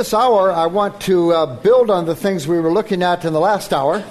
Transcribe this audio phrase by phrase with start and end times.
[0.00, 3.34] This hour, I want to uh, build on the things we were looking at in
[3.34, 4.02] the last hour.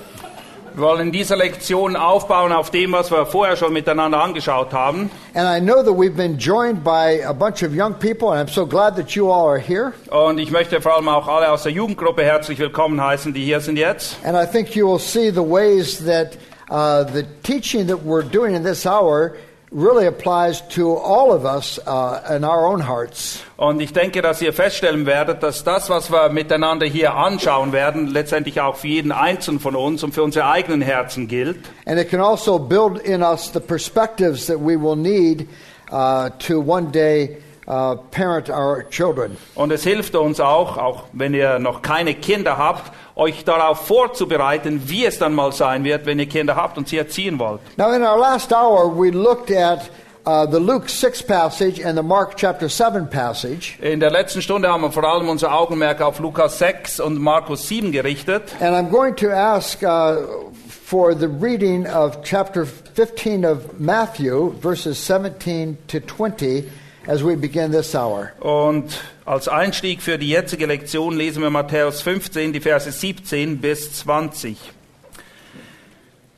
[0.76, 5.10] Wir wollen in dieser Lektion aufbauen auf dem, was wir vorher schon miteinander angeschaut haben.
[5.34, 8.54] And I know that we've been joined by a bunch of young people, and I'm
[8.54, 9.94] so glad that you all are here.
[10.12, 13.60] Und ich möchte vor allem auch alle aus der Jugendgruppe herzlich willkommen heißen, die hier
[13.60, 14.18] sind jetzt.
[14.24, 16.38] And I think you will see the ways that
[16.70, 19.32] uh, the teaching that we're doing in this hour
[19.72, 23.42] really applies to all of us uh, in our own hearts.
[23.58, 28.08] Und ich denke, dass ihr feststellen werdet, dass das, was wir miteinander hier anschauen werden,
[28.08, 31.60] letztendlich auch für jeden Einzelnen von uns und für unsere eigenen Herzen gilt.
[31.86, 35.48] And it can also build in us the perspectives that we will need
[35.92, 37.38] uh, to one day
[37.70, 39.38] uh, parent our children.
[39.56, 44.84] Und es hilft uns auch, auch wenn ihr noch keine Kinder habt, euch darauf vorzubereiten,
[44.86, 47.62] wie es dann mal sein wird, wenn ihr Kinder habt und sie erziehen wollt.
[47.78, 49.90] Now, in our last hour, we looked at
[50.26, 53.78] uh, the Luke 6 passage and the Mark chapter 7 passage.
[53.82, 57.68] In der letzten Stunde haben wir vor allem unser Augenmerk auf Lukas 6 und Markus
[57.68, 58.56] 7 gerichtet.
[58.60, 60.50] And I'm going to ask uh,
[60.90, 66.70] for the reading of chapter 15 of Matthew, verses 17 to 20,
[67.10, 68.32] as we begin this hour.
[68.40, 73.94] Und als Einstieg für die jetzige Lektion lesen wir Matthäus 15, die Verse 17 bis
[73.94, 74.58] 20.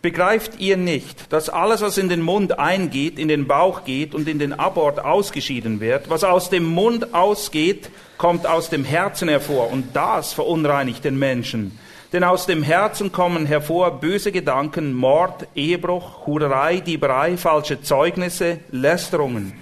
[0.02, 4.30] Begreift ihr nicht, dass alles, was in den Mund eingeht, in den Bauch geht und
[4.30, 6.10] in den Abort ausgeschieden wird?
[6.10, 11.78] Was aus dem Mund ausgeht, kommt aus dem Herzen hervor und das verunreinigt den Menschen.
[12.14, 19.54] Denn aus dem Herzen kommen hervor böse Gedanken, Mord, Ehebruch, Hurerei, Dieberei, falsche Zeugnisse, Lästerungen.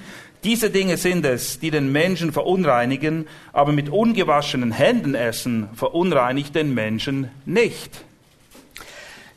[0.44, 6.74] Diese Dinge sind es, die den Menschen verunreinigen, aber mit ungewaschenen Händen essen verunreinigt den
[6.74, 8.06] Menschen nicht.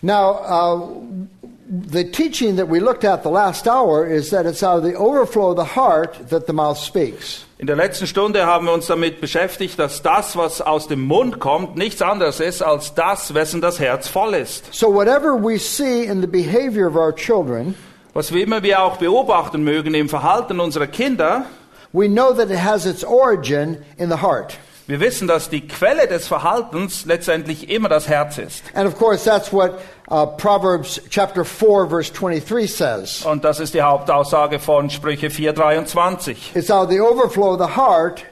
[0.00, 1.28] Now, uh,
[1.90, 4.96] the teaching that we looked at the last hour is that it's out of the
[4.96, 7.44] overflow of the heart that the mouth speaks.
[7.58, 11.38] In der letzten Stunde haben wir uns damit beschäftigt, dass das, was aus dem Mund
[11.38, 14.74] kommt, nichts anderes ist als das, wessen das Herz voll ist.
[14.74, 17.76] So, whatever we see in the behavior of our children,
[18.14, 21.46] Was wir immer wir auch beobachten mögen im Verhalten unserer Kinder,
[21.92, 24.58] we know that it has its origin in the heart.
[24.86, 28.62] wir wissen, dass die Quelle des Verhaltens letztendlich immer das Herz ist.
[28.74, 29.80] And of course, that's what
[30.10, 33.24] uh, Proverbs chapter 4, verse 23 says.
[33.24, 36.54] Und das ist die Hauptaussage von Sprüche 4,23.
[36.54, 38.24] It's out of the overflow of the heart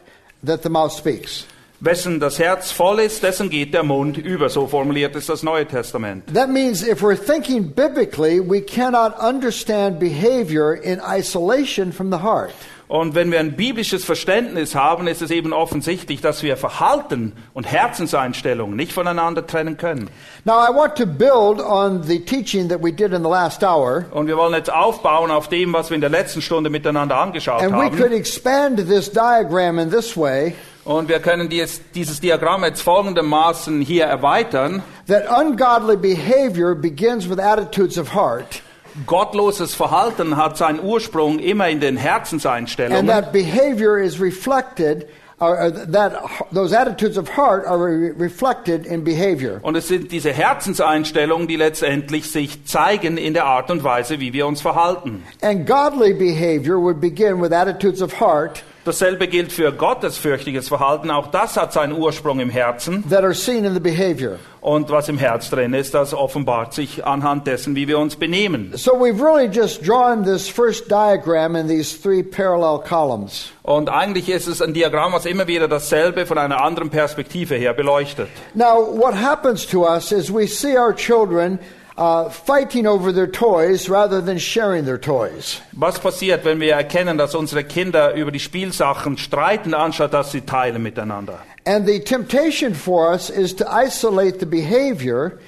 [0.45, 1.47] that the mouth speaks.
[1.83, 4.51] Wessen das Herz voll ist, dessen geht der Mund über.
[4.51, 6.25] So formuliert es das Neue Testament.
[6.35, 12.53] That means if we're thinking biblically, we cannot understand behavior in isolation from the heart.
[12.87, 17.65] Und wenn wir ein biblisches Verständnis haben, ist es eben offensichtlich, dass wir Verhalten und
[17.65, 20.11] Herzenseinstellungen nicht voneinander trennen können.
[20.45, 24.07] Now, I want to build on the teaching that we did in the last hour,
[24.11, 27.63] Und wir wollen jetzt aufbauen auf dem, was wir in der letzten Stunde miteinander angeschaut
[27.63, 28.13] and we could haben.
[28.13, 30.55] expand this diagram in this way
[30.85, 34.83] Und wir können dies, dieses Diagramm jetzt folgendermaßen hier erweitern.
[35.09, 38.63] that ungodly behavior begins with attitudes of heart,
[39.07, 43.07] Gottloses Verhalten hat seinen Ursprung immer in den and Herzenseinstellungen.
[43.07, 45.07] that behavior is reflected,
[45.39, 46.13] or that
[46.53, 49.61] those attitudes of heart are re- reflected in behavior.
[49.63, 54.33] Und es sind diese Herzenseinstellungen, die letztendlich sich zeigen in der Art und Weise, wie
[54.33, 55.23] wir uns verhalten.
[55.41, 61.11] And godly behavior would begin with attitudes of heart Dasselbe gilt für gottesfürchtiges Verhalten.
[61.11, 63.05] Auch das hat seinen Ursprung im Herzen.
[63.11, 64.39] that are seen in the behavior.
[64.63, 68.73] Und was im Herz drin ist, das offenbart sich anhand dessen, wie wir uns benehmen.
[68.75, 73.53] So we've really just drawn this first diagram in these three parallel columns.
[73.63, 77.73] Und eigentlich ist es ein Diagramm, was immer wieder dasselbe von einer anderen Perspektive her
[77.75, 78.29] beleuchtet.
[78.55, 81.59] Now, what happens to us is we see our children
[81.97, 85.61] uh, fighting over their toys rather than sharing their toys.
[85.73, 90.43] Was passiert, wenn wir erkennen, dass unsere Kinder über die Spielsachen streiten, anstatt dass sie
[90.43, 91.41] teilen miteinander?
[91.67, 95.39] And the temptation for us is to isolate the behavior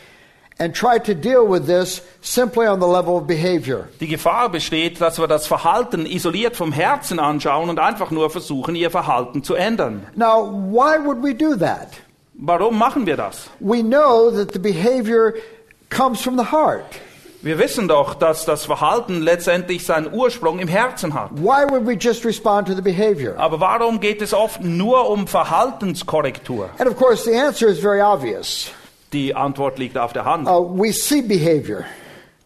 [0.59, 3.89] and try to deal with this simply on the level of behavior.
[4.00, 8.77] Die Gefahr besteht, dass wir das Verhalten isoliert vom Herzen anschauen und einfach nur versuchen,
[8.77, 10.06] ihr Verhalten zu ändern.
[10.15, 11.89] Now, why would we do that?
[12.35, 13.49] Warum machen wir das?
[13.61, 15.35] We know that the behavior
[15.93, 17.00] comes from the heart.
[17.43, 21.31] Wir wissen doch, dass das Verhalten letztendlich seinen Ursprung im Herzen hat.
[21.33, 23.35] Why would we just respond to the behavior?
[23.37, 26.71] Aber warum geht es oft nur um Verhaltenskorrektur?
[26.79, 28.71] And of course, the answer is very obvious.
[29.12, 30.47] Die Antwort liegt auf der Hand.
[30.47, 31.85] Uh, we see behavior,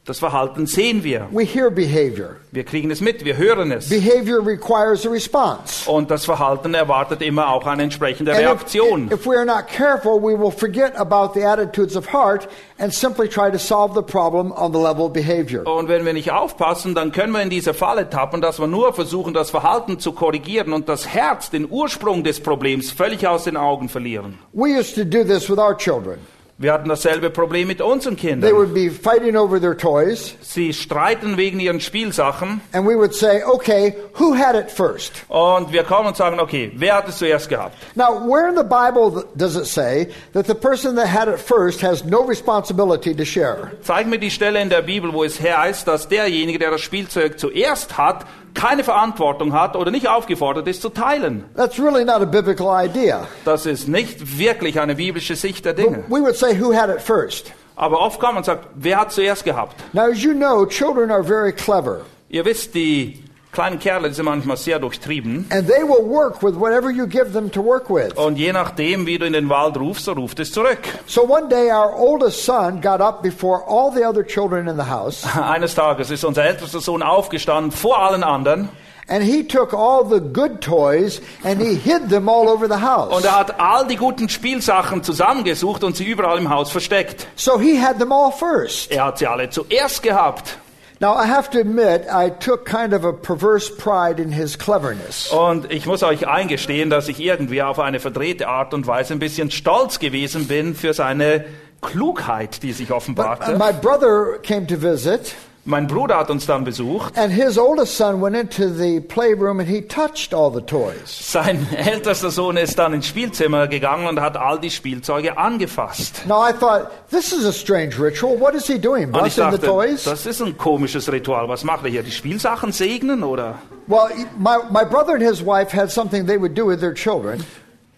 [0.07, 1.27] Das Verhalten sehen wir.
[1.33, 2.37] we hear behavior.
[2.53, 3.89] Wir kriegen es mit, wir hören es.
[3.89, 5.91] Behavior requires a response.
[5.91, 9.11] Und das Verhalten erwartet immer auch eine entsprechende And if, Reaktion.
[9.13, 12.47] if we are not careful, we will forget about the attitudes of heart
[12.79, 15.67] and simply try to solve the problem on the level of behavior.
[15.67, 18.93] Und wenn wir nicht aufpassen, dann können wir in diese Falle tappen, dass wir nur
[18.93, 23.57] versuchen, das Verhalten zu korrigieren und das Herz, den Ursprung des Problems, völlig aus den
[23.57, 24.39] Augen verlieren.
[24.53, 26.19] We used to do this with our children.
[26.59, 28.55] Wir hatten dasselbe Problem mit unseren They Kindern.
[28.57, 33.43] would be fighting over their toys, Sie streiten wegen ihren Spielsachen and we would say,
[33.45, 35.13] okay, who had it first?
[35.29, 37.77] und wir kommen und sagen, okay, wer hat es zuerst gehabt?
[37.95, 41.83] Now, where in the Bible does it say that the person that had it first
[41.83, 43.73] has no responsibility to share?
[43.83, 47.39] Zeig mir die Stelle in der Bibel, wo es heißt, dass derjenige, der das Spielzeug
[47.39, 48.25] zuerst hat,
[48.57, 51.45] keine Verantwortung hat oder nicht aufgefordert ist zu teilen.
[51.55, 53.29] That's really not a biblical idea.
[53.45, 56.05] Das ist nicht wirklich eine biblische Sicht der Dinge.
[56.09, 57.53] We would say, who had it first?
[57.77, 59.77] Aber oft kommt man und sagt, wer hat zuerst gehabt?
[59.93, 63.23] Now, as you know, children are very clever, Ihr wisst, die
[63.57, 65.47] kleinen Kerle sind manchmal sehr durchtrieben.
[65.51, 68.13] and they will work with whatever you give them to work with.
[68.17, 70.79] Und je nachdem, wie du in den Wald rufst, so ruft es zurück.
[71.07, 74.89] So one day, our oldest son got up before all the other children in the
[74.91, 78.69] house, Eines Tages ist unser ältester Sohn aufgestanden vor allen anderen
[79.09, 82.83] and he took all the good toys and he hid them all over the und
[82.83, 83.25] house.
[83.25, 87.27] er hat all die guten Spielsachen zusammengesucht und sie überall im Haus versteckt.
[87.37, 88.91] So he had them all first.
[88.91, 90.59] Er hat sie alle zuerst gehabt.
[90.99, 95.29] Now, I have to admit, I took kind of a perverse pride in his cleverness.
[95.31, 99.19] Und ich muss euch eingestehen, dass ich irgendwie auf eine verdrehte Art und Weise ein
[99.19, 101.45] bisschen stolz gewesen bin für seine
[101.83, 103.59] Klugheit, die sich But uh, offenbarte.
[103.59, 105.35] my brother came to visit,
[105.69, 107.19] Mein Bruder hat uns dann besucht.
[107.19, 111.07] and his oldest son went into the playroom and he touched all the toys.
[111.07, 116.25] Sein ältester Sohn ist dann ins Spielzimmer gegangen und hat all die Spielzeuge angefasst.
[116.29, 118.39] Now, I thought, this is a strange ritual.
[118.39, 119.11] What is he doing?
[119.11, 120.05] Blessing the toys?
[120.05, 121.49] das ist ein komisches Ritual.
[121.49, 122.05] Was macht er hier?
[122.05, 123.57] Die Spielsachen segnen oder?
[123.89, 124.09] Well,
[124.39, 127.45] my, my brother and his wife had something they would do with their children.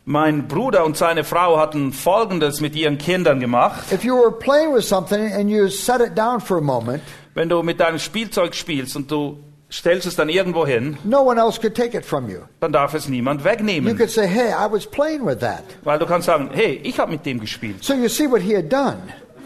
[0.07, 3.93] Mein Bruder und seine Frau hatten Folgendes mit ihren Kindern gemacht.
[3.93, 7.03] If you were playing with something and you set it down for a moment,
[7.39, 9.39] Wenn du mit deinem Spielzeug spielst und du
[9.71, 12.41] stellst es dann irgendwo hin, no one else could take it from you.
[12.59, 13.97] dann darf es niemand You wegnehmen.
[13.97, 15.63] could say, hey, I was playing with that.
[15.85, 17.85] Weil du kannst sagen, hey, ich habe mit dem gespielt.
[17.85, 18.97] So you see what he had done.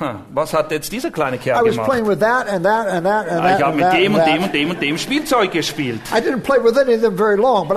[0.03, 1.91] Hm, was hat jetzt dieser kleine Kerl gemacht?
[2.21, 3.57] that and that and that and Ah.
[3.57, 6.01] Ich habe mit dem und dem und dem und dem Spielzeug gespielt.
[7.37, 7.69] Long,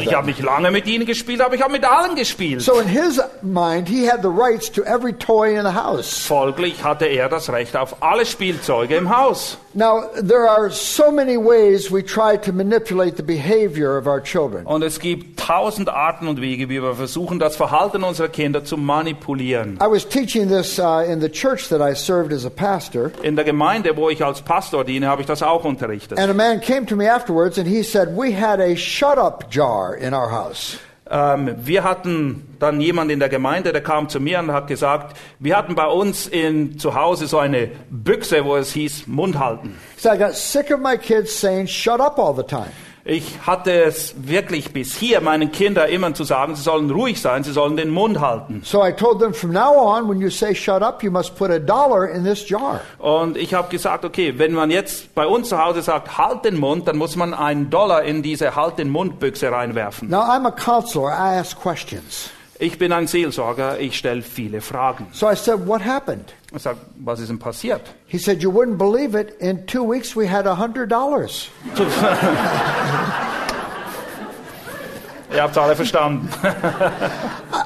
[0.00, 2.62] Ich habe nicht lange mit ihnen gespielt, aber ich habe mit allen gespielt.
[2.62, 6.26] So in his mind, he had the rights to every toy in the house.
[6.26, 9.58] Folglich hatte er das Recht auf alle Spielzeuge im Haus.
[9.72, 14.66] Now, there are so many ways we try to manipulate the behavior of our children.
[14.66, 18.76] Und es gibt tausend Arten und Wege, wie wir versuchen, das Verhalten unserer Kinder zu
[18.76, 19.78] manipulieren.
[19.80, 23.36] I was teaching this uh, in the church that I served as a pastor, In
[23.36, 26.18] der Gemeinde, wo ich als Pastor diene, habe ich das auch unterrichtet.
[26.18, 29.50] and a man came to me afterwards and he said, We had a shut up
[29.50, 30.78] jar in our house.
[31.12, 35.16] Ähm, wir hatten dann jemand in der Gemeinde, der kam zu mir und hat gesagt,
[35.40, 39.76] wir hatten bei uns in, zu Hause so eine Büchse, wo es hieß, Mund halten.
[39.96, 42.70] Said, I got sick of my kids saying, Shut up all the time.
[43.04, 47.42] Ich hatte es wirklich bis hier meinen Kindern immer zu sagen, sie sollen ruhig sein,
[47.44, 48.60] sie sollen den Mund halten.
[48.64, 51.50] So I told them, From now on, when you say shut up, you must put
[51.50, 52.80] a dollar in this jar.
[52.98, 56.58] Und ich habe gesagt, okay, wenn man jetzt bei uns zu Hause sagt, halt den
[56.58, 60.10] Mund, dann muss man einen Dollar in diese Halt den Mund Büchse reinwerfen.
[60.10, 62.30] Now, I'm a counselor, I ask questions.
[62.62, 65.06] Ich bin ein Seelsorger, ich stelle viele Fragen.
[65.12, 66.34] So I said, What happened?
[66.54, 67.80] Ich sage, was ist denn passiert?
[68.06, 69.30] He said, You wouldn't believe it.
[69.40, 71.48] In two weeks, we had a $100.
[75.32, 76.28] Ihr habt alle verstanden.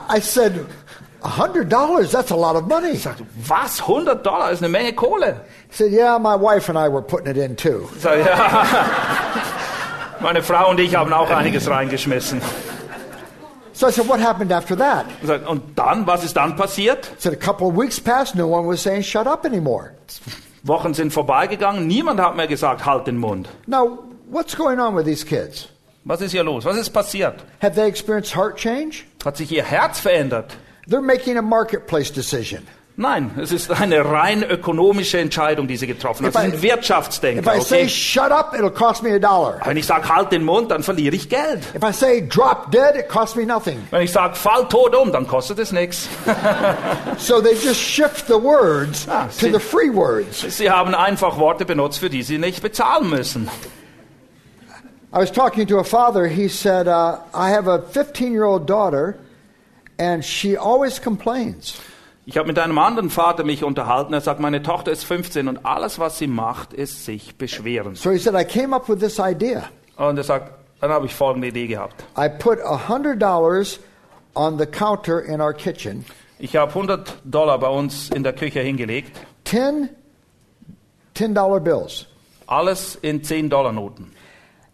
[0.09, 0.65] I said,
[1.23, 2.13] $100?
[2.13, 2.91] That's a lot of money.
[2.93, 3.17] Ich sag,
[3.49, 3.81] was?
[3.81, 5.41] 100 Dollar ist eine Menge Kohle.
[5.71, 7.89] He said, Yeah, my wife and I were putting it in too.
[7.97, 8.65] Ich sag, ja.
[10.21, 12.41] Meine Frau und ich haben auch einiges reingeschmissen.
[13.75, 15.07] So I said, What happened after that?
[15.47, 17.11] Und dann, was ist dann passiert?
[17.19, 19.95] I said, A couple of weeks passed, no one was saying, Shut up anymore.
[20.63, 23.49] Wochen sind vorbeigegangen, niemand hat mehr gesagt, halt den Mund.
[23.67, 23.99] Now,
[24.31, 25.69] what's going on with these kids?
[26.05, 26.65] Was ist hier los?
[26.65, 27.45] Was ist passiert?
[27.61, 29.05] Have they experienced heart change?
[29.25, 30.57] Hat sich ihr Herz verändert?
[30.89, 32.67] They're making a marketplace decision.
[32.97, 36.33] Nein, es ist eine rein ökonomische Entscheidung, die sie getroffen hat.
[36.35, 37.57] If Sie I- sind If Wirtschaftsdenker.
[37.57, 37.89] I say, Okay?
[37.89, 39.59] Shut up, it'll cost me a dollar.
[39.65, 41.65] Wenn ich sage, halt den Mund, dann verliere ich Geld.
[41.75, 43.83] If I say, Drop dead, it costs me nothing.
[43.91, 46.09] Wenn ich sage, fall tot um, dann kostet es nichts.
[47.19, 49.51] So they just shift the words Ah, to see.
[49.51, 50.45] the free words.
[50.57, 53.49] Sie haben einfach Worte benutzt, für die sie nicht bezahlen müssen.
[55.13, 56.27] I was talking to a father.
[56.29, 59.17] He said, uh, I have a 15 year old daughter,
[59.99, 61.75] and she always complains.
[62.27, 64.15] Ich habe mit einem anderen Vater mich unterhalten.
[64.15, 67.97] Er sagt, meine Tochter ist 15 und alles, was sie macht, ist sich beschweren.
[67.97, 69.65] So he said, I came up with this idea.
[69.97, 72.05] Und er sagt, dann habe ich folgende Idee gehabt.
[72.17, 73.79] I put $100
[74.35, 76.05] on the counter in our kitchen,
[76.39, 79.17] Ich habe 100 Dollar bei uns in der Küche hingelegt.
[79.45, 79.91] 10
[81.15, 82.07] $10 bills.
[82.47, 84.11] Alles in 10 Dollar Noten.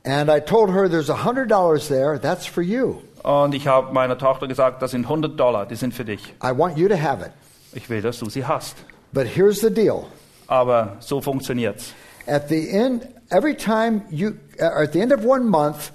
[0.05, 3.03] And I told her, There's $100 there, that's for you.
[3.23, 6.35] Und ich habe meiner Tochter gesagt, das sind 100 Dollar, die sind für dich.
[6.43, 7.33] I want you to have it.
[7.73, 8.77] Ich will, dass du sie hast.
[9.13, 10.07] But here's the deal.
[10.47, 11.93] Aber so funktioniert's.
[12.27, 15.91] At the end, every time you, uh, at the end of one month,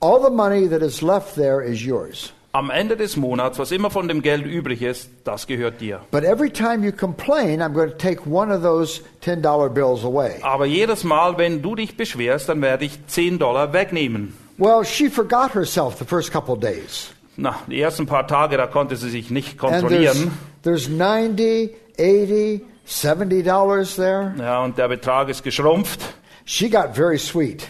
[0.00, 2.32] all the money that is left there is yours.
[2.52, 6.00] Am Ende des Monats, was immer von dem Geld übrig ist, das gehört dir.
[6.10, 10.40] But every time you complain, I'm going to take one of those $10 bills away.
[10.42, 14.34] Aber jedes Mal, wenn du dich beschwerst, dann werde ich 10 Dollar wegnehmen.
[14.58, 17.14] Well, she forgot herself the first couple of days.
[17.36, 20.30] Na, die ersten paar Tage, da konnte sie sich nicht And there's, kontrollieren.
[20.62, 24.34] there's 90, 80, 70 dollars there.
[24.38, 26.00] Ja, und der Betrag ist geschrumpft.
[26.44, 27.66] She got very sweet.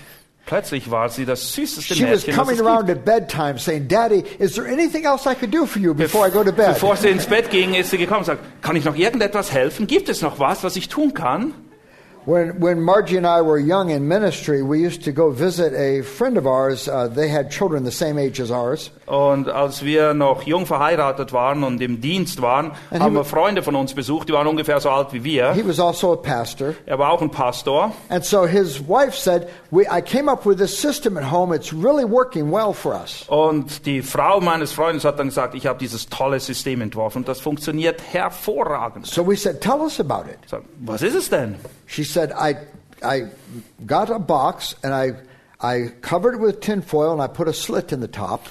[0.46, 4.24] Plötzlich war sie das süßeste She was Mädchen, das coming around at bedtime saying, Daddy,
[4.40, 6.68] is there anything else I could do for you before I go to bed?
[6.74, 9.86] Bevor sie ins Bett ging, ist sie gekommen und sagt, kann ich noch irgendetwas helfen?
[9.86, 11.54] Gibt es noch was, was ich tun kann?
[12.26, 16.02] When, when Margie and I were young in ministry, we used to go visit a
[16.02, 16.86] friend of ours.
[16.86, 18.90] Uh, they had children the same age as ours.
[19.06, 23.62] Und als wir noch jung verheiratet waren und im Dienst waren, And haben wir Freunde
[23.62, 25.52] von uns besucht, die waren ungefähr so alt wie wir.
[25.54, 26.74] He was also a pastor.
[26.84, 27.92] Er war auch ein Pastor.
[28.10, 31.54] And so his wife said, we, I came up with this system at home.
[31.54, 33.24] It's really working well for us.
[33.28, 37.28] Und die Frau meines Freundes hat dann gesagt, ich habe dieses tolle System entworfen und
[37.28, 39.06] das funktioniert hervorragend.
[39.06, 40.38] So we said, Tell us about it.
[40.46, 41.56] Sag, was ist es denn?
[41.86, 42.56] She said, I,
[43.02, 43.28] I
[43.86, 45.14] got a box and I,
[45.60, 48.46] I covered it with tinfoil and I put a slit in the top.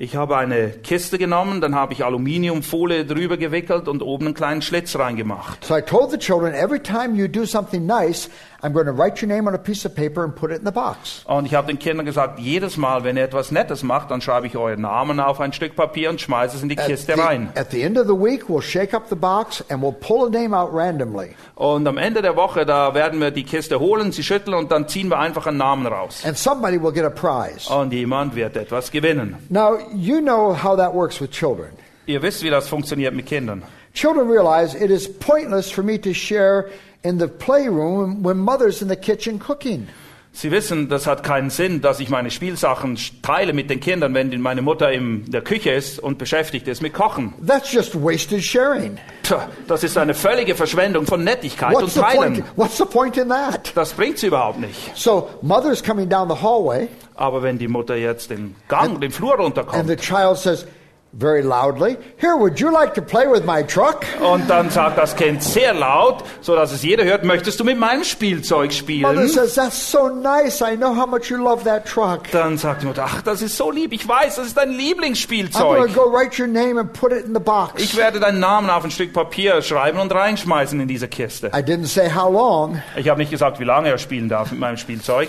[0.00, 4.62] Ich habe eine Kiste genommen, dann habe ich Aluminiumfolie drüber gewickelt und oben einen kleinen
[4.62, 5.64] Schlitz reingemacht.
[5.64, 9.22] So I told the children, every time you do something nice, I'm going to write
[9.22, 11.22] your name on a piece of paper and put it in the box.
[11.26, 14.48] Und ich habe den Kindern gesagt, jedes Mal, wenn ihr etwas Nettes macht, dann schreibe
[14.48, 17.20] ich euren Namen auf ein Stück Papier und schmeiße es in die At Kiste the,
[17.20, 17.50] rein.
[17.54, 20.30] at the end of the week, we'll shake up the box and we'll pull a
[20.30, 21.36] name out randomly.
[21.54, 24.88] Und am Ende der Woche, da werden wir die Kiste holen, sie schütteln und dann
[24.88, 26.24] ziehen wir einfach einen Namen raus.
[26.26, 27.72] And somebody will get a prize.
[27.72, 29.36] Und jemand wird etwas gewinnen.
[29.50, 31.68] Now, you know how that works with children.
[32.06, 33.62] Ihr wisst, wie das funktioniert mit Kindern.
[33.94, 36.66] Children realize it is pointless for me to share
[37.02, 39.88] in the playroom when mother's in the kitchen cooking.
[40.32, 44.40] Sie wissen, das hat keinen Sinn, dass ich meine Spielsachen teile mit den Kindern, wenn
[44.40, 47.34] meine Mutter in der Küche ist und beschäftigt ist mit Kochen.
[47.44, 48.98] That's just wasted sharing.
[49.24, 52.36] Tja, das ist eine völlige Verschwendung von Nettigkeit What's und the point?
[52.36, 52.44] Teilen.
[52.56, 53.72] What's the point in that?
[53.74, 54.96] Das bringt sie überhaupt nicht.
[54.96, 59.32] So, mother's coming down the hallway, Aber wenn die Mutter jetzt den Gang, den Flur
[59.32, 60.66] and runterkommt the child says
[61.12, 64.04] very loudly, Here, would you like to play with my truck?
[64.20, 67.78] und dann sagt das Kind sehr laut, so dass es jeder hört, möchtest du mit
[67.78, 69.28] meinem Spielzeug Mother spielen?
[69.28, 70.60] says, That's so nice.
[70.60, 72.30] I know how much you love that truck.
[72.32, 75.86] Dann sagt die Mutter, ach, das ist so lieb, ich weiß, das ist dein Lieblingsspielzeug.
[75.86, 77.82] to go write your name and put it in the box.
[77.82, 81.48] Ich werde deinen Namen auf ein Stück Papier schreiben und reinschmeißen in diese Kiste.
[81.48, 82.82] I didn't say how long.
[82.96, 85.28] Ich habe nicht gesagt, wie lange er spielen darf mit meinem Spielzeug.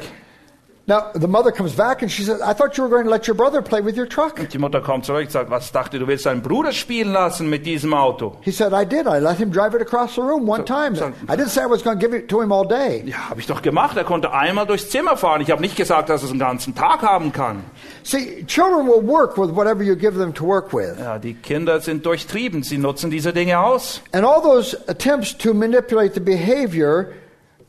[0.89, 3.27] Now, the mother comes back and she says, I thought you were going to let
[3.27, 4.39] your brother play with your truck.
[4.50, 7.67] Die Mutter kommt zurück und sagt, was dachte du willst deinen Bruder spielen lassen mit
[7.67, 8.38] diesem Auto?
[8.41, 9.05] He said, I did.
[9.05, 10.96] I let him drive it across the room one time.
[10.96, 13.03] so- I didn't say I was going to give it to him all day.
[13.05, 13.98] Ja, habe ich doch gemacht.
[13.98, 15.41] Er konnte einmal durchs Zimmer fahren.
[15.41, 17.63] Ich habe nicht gesagt, dass er es einen ganzen Tag haben kann.
[18.01, 20.98] See, children will work with whatever you give them to work with.
[21.00, 22.63] Ja, die Kinder sind durchtrieben.
[22.63, 24.01] Sie nutzen diese Dinge aus.
[24.12, 27.10] And all those attempts to manipulate the behavior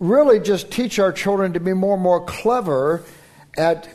[0.01, 3.03] really just teach our children to be more and more clever
[3.57, 3.87] at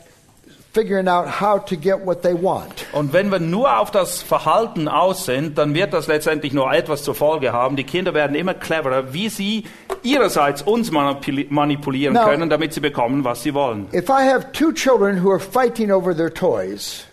[0.72, 2.84] figuring out how to get what they want.
[2.92, 7.02] Und wenn wir nur auf das Verhalten aus sind, dann wird das letztendlich nur etwas
[7.02, 7.76] zur Folge haben.
[7.76, 9.64] Die Kinder werden immer cleverer, wie sie
[10.02, 13.88] ihrerseits uns manipuli- manipulieren Now- können, damit sie bekommen, was sie wollen.
[13.94, 17.04] If I have two children who are fighting over their toys,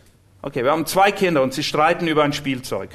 [0.46, 2.90] Okay, wir haben zwei Kinder und sie streiten über ein Spielzeug.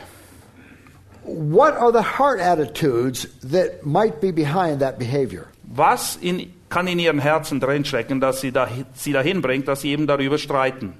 [1.25, 5.47] What are the heart attitudes that might be behind that behavior?
[5.71, 9.91] Was in, kann in ihren Herzen drinstecken, dass sie, da, sie dahin bringt, dass sie
[9.91, 10.95] eben darüber streiten?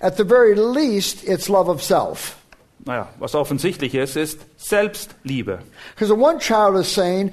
[0.00, 2.36] At the very least, it's love of self.
[2.84, 5.58] Naja, was offensichtlich ist, ist Selbstliebe.
[5.94, 7.32] Because one child is saying,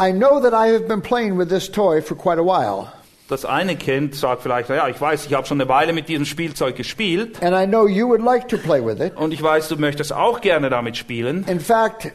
[0.00, 2.88] I know that I have been playing with this toy for quite a while,
[3.28, 6.24] Das eine Kind sagt vielleicht, ja, ich weiß, ich habe schon eine Weile mit diesem
[6.24, 9.16] Spielzeug gespielt and I know you would like to play with it.
[9.16, 11.44] und ich weiß, du möchtest auch gerne damit spielen.
[11.48, 12.06] In fact,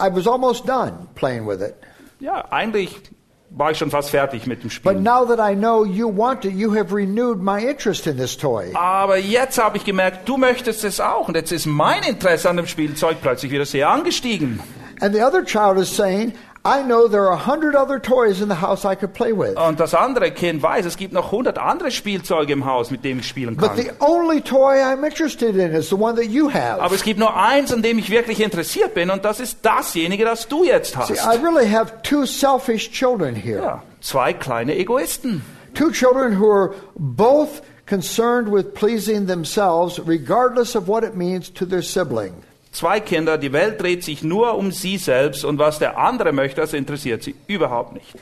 [0.00, 1.74] I was almost done playing with it.
[2.20, 3.00] Ja, eigentlich
[3.50, 4.94] war ich schon fast fertig mit dem But Spiel.
[5.00, 8.70] now that I know you want it, you have renewed my interest in this toy.
[8.74, 12.56] Aber jetzt habe ich gemerkt, du möchtest es auch und jetzt ist mein Interesse an
[12.56, 14.60] dem Spielzeug plötzlich wieder sehr angestiegen.
[15.00, 16.32] And the other child is saying,
[16.68, 19.56] I know there are a hundred other toys in the house I could play with.
[19.56, 23.20] Und das andere Kind weiß, es gibt noch hundert andere Spielzeuge im Haus, mit denen
[23.20, 23.74] ich spielen kann.
[23.74, 26.80] But the only toy I'm interested in is the one that you have.
[26.82, 30.24] Aber es gibt nur eins, an dem ich wirklich interessiert bin und das ist dasjenige,
[30.24, 31.08] das du jetzt hast.
[31.08, 31.14] See.
[31.14, 33.62] I really have two selfish children here.
[33.62, 35.42] Ja, zwei kleine Egoisten.
[35.74, 41.64] Two children who are both concerned with pleasing themselves, regardless of what it means to
[41.64, 42.34] their sibling.
[42.72, 46.60] Zwei Kinder, die Welt dreht sich nur um sie selbst und was der andere möchte,
[46.60, 48.14] das interessiert sie überhaupt nicht.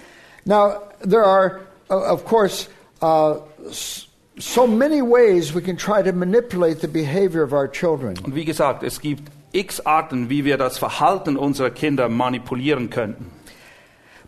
[0.45, 1.61] Now, there are,
[1.91, 2.69] uh, of course,
[3.03, 3.41] uh,
[4.38, 8.15] so many ways we can try to manipulate the behavior of our children.
[8.25, 13.33] Und wie gesagt, es gibt x Arten, wie wir das Verhalten unserer Kinder manipulieren könnten.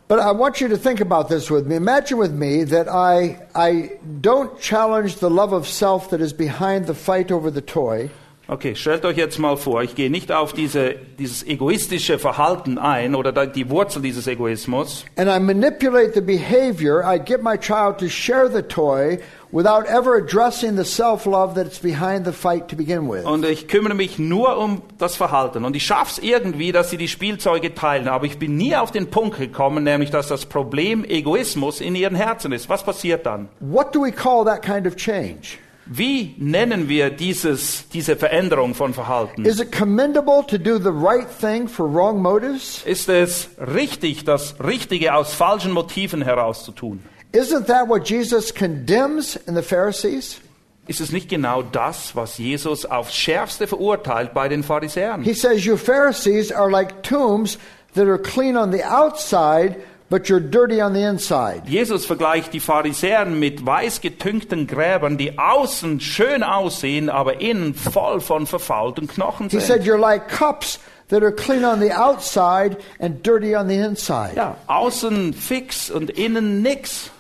[0.09, 1.77] But I want you to think about this with me.
[1.77, 3.91] Imagine with me that I, I
[4.23, 8.09] don't challenge the love of self that is behind the fight over the toy.
[8.51, 13.15] Okay, stellt euch jetzt mal vor, ich gehe nicht auf diese, dieses egoistische Verhalten ein
[13.15, 17.03] oder die Wurzel dieses Egoismus, And I manipulate the behavior.
[17.05, 19.19] I get my child to share the toy
[19.53, 23.27] without ever addressing the self love that's behind the fight to begin with.
[23.27, 25.67] und ich kümmere mich nur um das Verhalten.
[25.67, 28.09] Und ich schaffe es irgendwie, dass sie die Spielzeuge teilen.
[28.09, 32.15] Aber ich bin nie auf den Punkt gekommen, nämlich dass das Problem Egoismus in ihren
[32.15, 32.71] Herzen ist.
[32.71, 33.51] Was passiert dann?
[33.61, 35.59] What do we call that kind of change?
[35.91, 39.45] Wie nennen wir dieses, diese Veränderung von Verhalten?
[39.45, 42.83] Is it commendable to do the right thing for wrong motives?
[42.85, 47.03] Ist es richtig, das Richtige aus falschen Motiven herauszutun?
[47.33, 50.41] Isn't that what Jesus condemns in the Pharisees?
[50.87, 55.23] Ist es nicht genau das, was Jesus aufs Schärfste verurteilt bei den Pharisäern?
[55.23, 57.59] He says, You Pharisees are like tombs
[57.95, 59.77] that are clean on the outside,
[60.11, 61.63] but you're dirty on the inside.
[61.67, 68.21] Jesus vergleicht die Pharisäer mit weiß getünkten Gräbern, die außen schön aussehen, aber innen voll
[68.21, 69.87] von verfaulten Knochen He said, sind.
[69.87, 74.37] You're like cups that are clean on the outside and dirty on the inside.
[74.37, 77.11] Ja, außen fix und innen nix.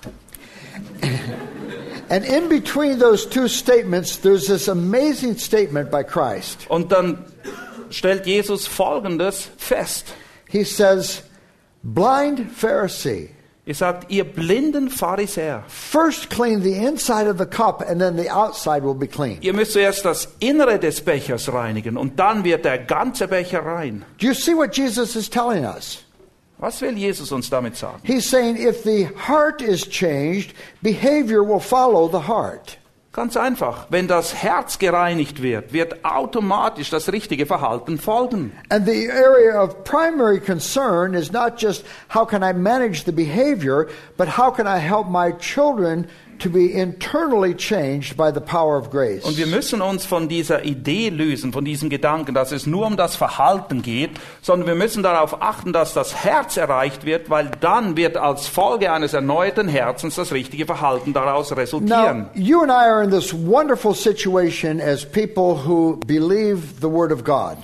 [2.10, 6.66] And in between those two statements, there's this amazing statement by Christ.
[6.70, 7.26] Und dann
[7.90, 10.14] stellt Jesus Folgendes fest.
[10.48, 11.22] He says,
[11.82, 13.30] Blind Pharisee,
[13.66, 18.30] Er sagt, ihr blinden Pharisäer, first clean the inside of the cup, and then the
[18.30, 19.36] outside will be clean.
[19.42, 24.06] ihr müsst zuerst das Innere des Bechers reinigen und dann wird der ganze Becher rein.
[24.18, 26.02] Do you see what Jesus is telling us?
[26.56, 28.00] Was will Jesus uns damit sagen?
[28.04, 32.78] He's saying if the heart is changed, behavior will follow the heart.
[33.18, 38.52] Ganz einfach, wenn das Herz gereinigt wird, wird automatisch das richtige Verhalten folgen.
[38.68, 43.88] And the area of primary concern is not just how can I manage the behavior,
[44.16, 46.06] but how can I help my children
[46.40, 49.24] to be internally changed by the power of grace.
[49.24, 52.96] Und wir müssen uns von dieser Idee lösen, von diesem Gedanken, dass es nur um
[52.96, 54.10] das Verhalten geht,
[54.42, 58.92] sondern wir müssen darauf achten, dass das Herz erreicht wird, weil dann wird als Folge
[58.92, 62.18] eines erneuerten Herzens das richtige Verhalten daraus resultieren.
[62.18, 67.12] Now, you and I are in this wonderful situation as people who believe the Word
[67.12, 67.56] of God.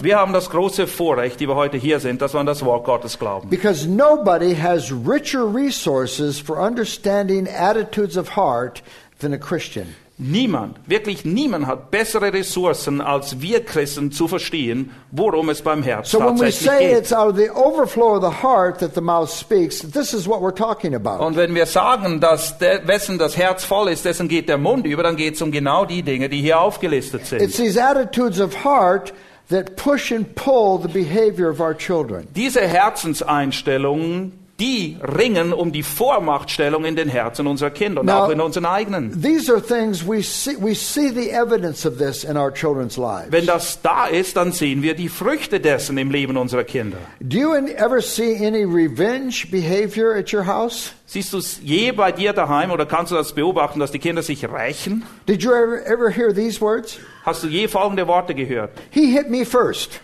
[0.00, 2.84] Wir haben das große Vorrecht, die wir heute hier sind, dass wir an das Wort
[2.84, 3.48] Gottes glauben.
[3.50, 8.82] Because nobody has richer resources for understanding attitudes of heart
[9.20, 9.86] than a Christian.
[10.20, 16.10] Niemand, wirklich niemand hat bessere Ressourcen als wir Christen zu verstehen, worum es beim Herz
[16.10, 16.98] So when we tatsächlich say geht.
[16.98, 20.40] it's out of the overflow of the heart that the mouth speaks, this is what
[20.40, 21.24] we're talking about.
[21.24, 24.86] Und wenn wir sagen, dass der, wessen das Herz voll ist, dessen geht der Mund
[24.86, 27.54] über, dann geht es um genau die Dinge, die hier aufgelistet It's sind.
[27.56, 29.12] these attitudes of heart
[29.48, 32.28] that push and pull the behavior of our children.
[32.34, 38.30] Diese Herzenseinstellungen die ringen um die Vormachtstellung in den Herzen unserer Kinder und Now- auch
[38.30, 39.22] in unseren eigenen.
[39.22, 43.30] These are things we see, we see the evidence of this in our children's lives.
[43.30, 46.98] Wenn das da ist, dann sehen wir die Früchte dessen im Leben unserer Kinder.
[47.20, 50.92] Do you ever see any revenge behavior at your house?
[51.06, 54.22] Siehst du es je bei dir daheim oder kannst du das beobachten, dass die Kinder
[54.22, 55.04] sich rächen?
[55.28, 56.98] Did you ever, ever hear these words?
[57.24, 58.70] Hast du je folgende Worte gehört?
[58.90, 60.00] He hit me first.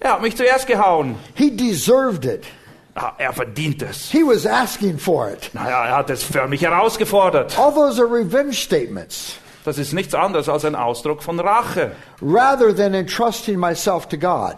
[0.00, 1.16] Er hat mich zuerst gehauen.
[1.34, 2.44] He deserved it.
[3.18, 4.10] Er verdient es.
[4.10, 5.50] He was asking for it.
[5.54, 7.58] Naja, er hat es förmlich herausgefordert.
[7.58, 9.36] All those are revenge statements.
[9.64, 11.92] Das ist nichts anderes als ein Ausdruck von Rache.
[12.22, 14.56] Rather than entrusting myself to God.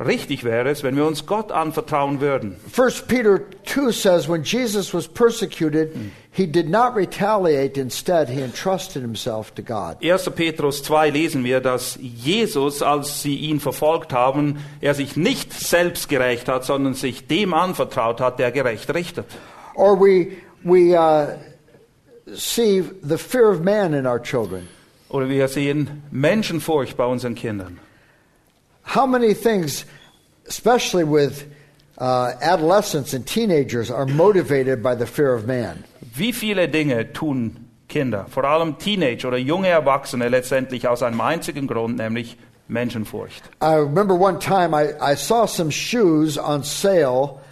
[0.00, 2.54] Richtig wäre es, wenn wir uns Gott anvertrauen würden.
[2.76, 5.90] 1 Peter 2 says, when Jesus was persecuted,
[6.30, 7.80] he did not retaliate.
[7.80, 9.96] Instead, he entrusted himself to God.
[10.00, 10.30] 1.
[10.36, 16.08] Petrus 2 lesen wir, dass Jesus, als sie ihn verfolgt haben, er sich nicht selbst
[16.08, 19.26] gerecht hat, sondern sich dem anvertraut hat, der gerecht richtet.
[19.74, 20.28] Or we,
[20.62, 21.36] we uh,
[22.32, 24.68] see the fear of man in our children.
[25.08, 27.80] Oder wir sehen Menschenfurcht bei unseren Kindern.
[28.88, 29.84] How many things,
[30.46, 31.46] especially with
[31.98, 35.84] uh, adolescents and teenagers, are motivated by the fear of man?
[36.16, 41.66] Wie viele Dinge tun Kinder, vor allem Teenager oder junge Erwachsene letztendlich aus einem einzigen
[41.66, 43.42] Grund, nämlich Menschenfurcht.
[43.60, 47.42] I remember one time I, I saw some shoes on sale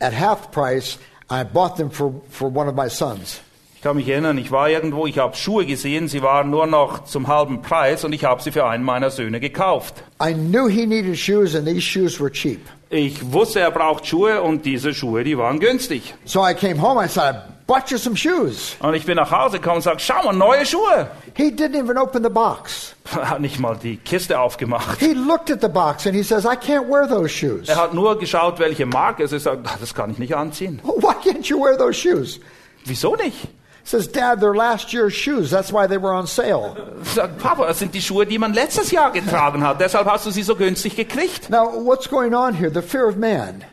[0.00, 0.98] at half price.
[1.28, 3.40] I bought them for, for one of my sons.
[3.78, 7.04] Ich kann mich erinnern, ich war irgendwo, ich habe Schuhe gesehen, sie waren nur noch
[7.04, 10.02] zum halben Preis und ich habe sie für einen meiner Söhne gekauft.
[10.20, 12.58] I knew he needed shoes, and these shoes were cheap.
[12.90, 16.12] Ich wusste, er braucht Schuhe und diese Schuhe, die waren günstig.
[16.24, 17.00] So I came home.
[17.00, 17.38] I said, I
[17.68, 18.74] bought you some shoes.
[18.80, 21.08] Und ich bin nach Hause gekommen und sage, schau mal, neue Schuhe.
[21.34, 22.96] He didn't even open the box.
[23.14, 24.98] Er hat nicht mal die Kiste aufgemacht.
[24.98, 27.68] He looked at the box and he says, I can't wear those shoes.
[27.68, 29.46] Er hat nur geschaut, welche Marke es ist.
[29.46, 30.80] Er sagt, das kann ich nicht anziehen.
[30.84, 32.40] Why can't you wear those shoes?
[32.84, 33.46] Wieso nicht?
[33.88, 35.50] Says, Dad, they're last year's shoes.
[35.50, 36.76] That's why they were on sale.
[37.02, 39.80] Ich Papa, das sind die Schuhe, die man letztes Jahr getragen hat.
[39.80, 41.48] Deshalb hast du sie so günstig gekriegt.
[41.48, 42.68] Now, what's going on here?
[42.68, 43.64] The fear of man.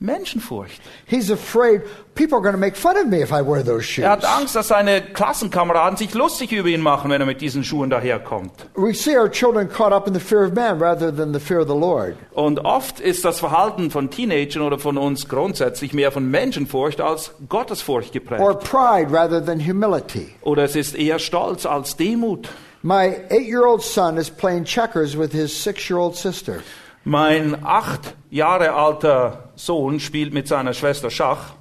[0.00, 0.80] Menschenfurcht.
[1.06, 1.82] He's afraid
[2.14, 4.04] people are going to make fun of me if I wear those shoes.
[4.04, 7.64] Er hat Angst, dass seine Klassenkameraden sich lustig über ihn machen, wenn er mit diesen
[7.64, 8.52] Schuhen daherkommt.
[8.74, 11.60] We see our children caught up in the fear of man rather than the fear
[11.60, 12.16] of the Lord.
[12.32, 17.32] Und oft ist das Verhalten von Teenagern oder von uns grundsätzlich mehr von Menschenfurcht als
[17.48, 18.42] Gottesfurcht geprägt.
[18.42, 20.34] Or pride rather than humility.
[20.42, 22.48] Oder es ist eher Stolz als Demut.
[22.82, 26.62] My eight year old son is playing checkers with his six year old sister.
[27.04, 31.52] Mein acht Jahre alter Sohn spielt mit seiner Schwester Schach.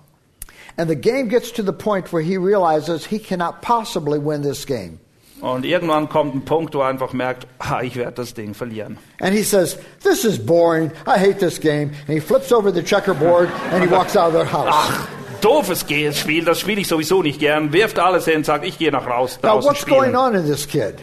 [0.78, 4.66] And the game gets to the point where he realizes he cannot possibly win this
[4.66, 5.00] game.
[5.42, 8.98] Und irgendwann kommt ein Punkt, wo er einfach merkt, ah, ich werde das Ding verlieren.
[9.20, 10.92] And he says, This is boring.
[11.06, 11.92] I hate this game.
[12.08, 14.70] And he flips over the checkerboard and he walks out of their house.
[14.72, 15.08] Ach,
[15.42, 15.82] doofes
[16.18, 17.74] Spiel, das spiele ich sowieso nicht gern.
[17.74, 20.16] Wirft alles hin, sagt, ich gehe nach raus, Now, what's going spielen.
[20.16, 20.96] on in this kid?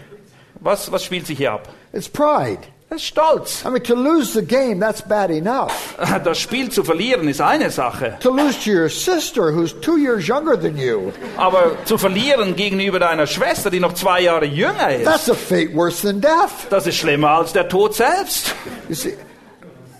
[0.61, 1.68] Was, was spielt sich hier ab?
[1.92, 2.61] It's pride.
[2.92, 3.62] Ist Stolz.
[3.64, 5.96] I mean, to lose the game, that's bad enough.
[6.24, 8.16] Das Spiel zu verlieren ist eine Sache.
[8.20, 12.98] To lose to your sister, who's two years younger than you, Aber zu verlieren gegenüber
[12.98, 16.66] deiner Schwester, die noch zwei Jahre jünger ist, that's a fate worse than death.
[16.70, 18.53] das ist schlimmer als der Tod selbst.
[18.88, 19.14] You see,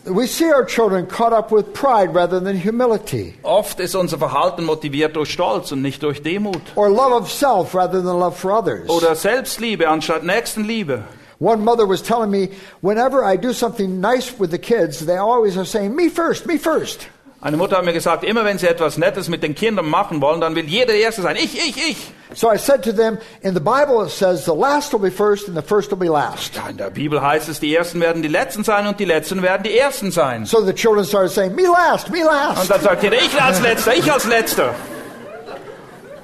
[0.07, 4.65] we see our children caught up with pride rather than humility, Oft ist unser Verhalten
[4.65, 6.61] motiviert durch Stolz und nicht durch Demut.
[6.75, 8.89] or love of self rather than love for others.
[8.91, 11.05] Oder Selbstliebe anstatt Nächstenliebe.
[11.41, 12.51] One mother was telling me,
[12.83, 16.59] whenever I do something nice with the kids, they always are saying, Me first, me
[16.59, 17.09] first.
[17.43, 20.43] Eine Mutter hat mir gesagt, immer wenn sie etwas Nettes mit den Kindern machen wollen,
[20.43, 21.37] dann will jeder der Erste sein.
[21.37, 22.13] Ich, ich, ich.
[22.35, 25.49] So I said to them, In the Bible it says, the last will be first
[25.49, 26.55] and the first will be last.
[26.57, 29.41] Ja, in der Bibel heißt es, die Ersten werden die Letzten sein und die Letzten
[29.41, 30.45] werden die Ersten sein.
[30.45, 32.61] So the children started saying, Me last, me last.
[32.61, 34.75] Und dann sagt jeder, ich als Letzter, ich als Letzter.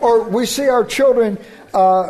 [0.01, 1.39] Or we see our children
[1.73, 2.09] uh,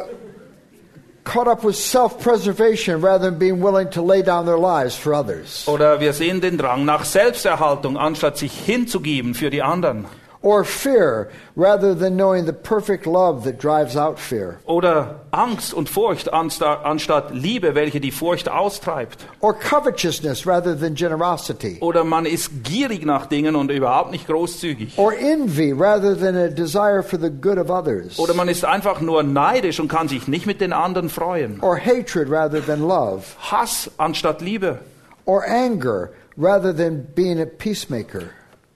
[5.67, 10.07] Oder wir sehen den Drang nach Selbsterhaltung, anstatt sich hinzugeben für die anderen.
[10.47, 14.61] Or fear rather than knowing the perfect love that drives out fear.
[14.65, 19.27] Oder Angst und Furcht ansta- anstatt Liebe, welche die Furcht austreibt.
[19.41, 21.79] Or covetousness rather than generosity.
[21.81, 24.97] Oder man ist gierig nach Dingen und überhaupt nicht großzügig.
[24.99, 28.17] Or envy rather than a desire for the good of others.
[28.17, 31.59] Oder man ist einfach nur neidisch und kann sich nicht mit den anderen freuen.
[31.61, 33.25] Or hatred rather than love.
[33.51, 34.79] Hass anstatt Liebe.
[35.25, 38.23] Or anger rather than being a peacemaker.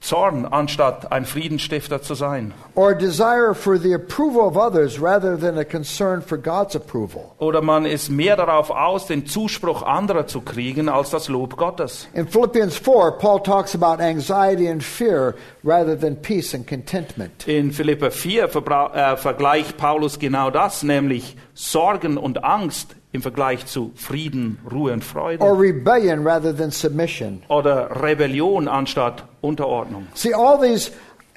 [0.01, 2.53] Zorn, anstatt ein Friedensstifter zu sein.
[2.73, 7.31] or a desire for the approval of others rather than a concern for God's approval.
[7.37, 12.07] Oder man ist mehr darauf aus, den Zuspruch anderer zu kriegen, als das Lob Gottes.
[12.13, 17.47] In Philippians 4, Paul talks about anxiety and fear rather than peace and contentment.
[17.47, 23.65] In Philippa 4 verbra- äh, vergleicht Paulus genau das, nämlich Sorgen und Angst im Vergleich
[23.65, 25.43] zu Frieden, Ruhe und Freude.
[25.43, 27.43] Or rebellion rather than submission.
[27.49, 30.07] Oder Rebellion anstatt Unterordnung.
[30.13, 30.91] See, all these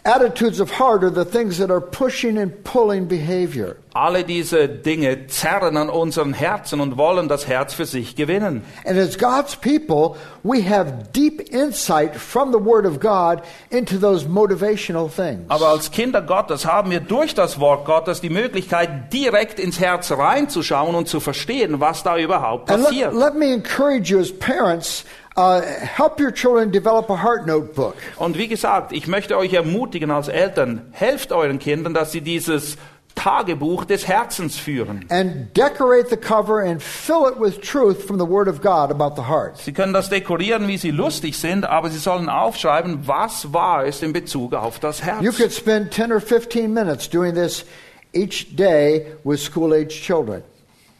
[0.04, 3.76] attitudes of heart are the things that are pushing and pulling behavior.
[3.94, 8.62] Alle diese Dinge zerren an unseren Herzen und wollen das Herz für sich gewinnen.
[8.84, 14.26] And as God's people, we have deep insight from the Word of God into those
[14.26, 15.44] motivational things.
[15.48, 20.10] Aber als Kinder Gottes haben wir durch das Wort Gottes die Möglichkeit, direkt ins Herz
[20.10, 23.12] reinzuschauen und zu verstehen, was da überhaupt And passiert.
[23.14, 25.04] let, let me encourage you as parents,
[25.36, 27.96] uh, help your children develop a heart notebook.
[28.18, 32.76] Und wie gesagt, ich möchte euch ermutigen als Eltern, helft euren Kindern, dass sie dieses
[33.16, 35.04] Tagebuch des Herzens führen.
[35.08, 39.14] and decorate the cover and fill it with truth from the Word of God about
[39.14, 39.56] the heart.
[39.58, 44.02] Sie können das dekorieren, wie sie lustig sind, aber sie sollen aufschreiben, was wahr ist
[44.02, 45.36] in Bezug auf das You Herz.
[45.36, 47.64] could spend 10 or 15 minutes doing this
[48.12, 50.42] each day with school age children.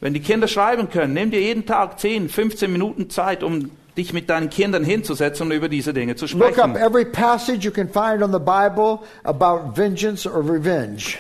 [0.01, 4.13] Wenn die Kinder schreiben können, nimm dir jeden Tag 10, 15 Minuten Zeit, um dich
[4.13, 6.77] mit deinen Kindern hinzusetzen und über diese Dinge zu Look up sprechen.
[6.77, 11.17] every passage you can find on the Bible about vengeance or revenge.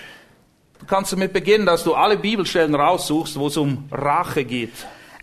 [0.80, 4.72] Du kannst damit beginnen, dass du alle Bibelstellen raussuchst, wo es um Rache geht.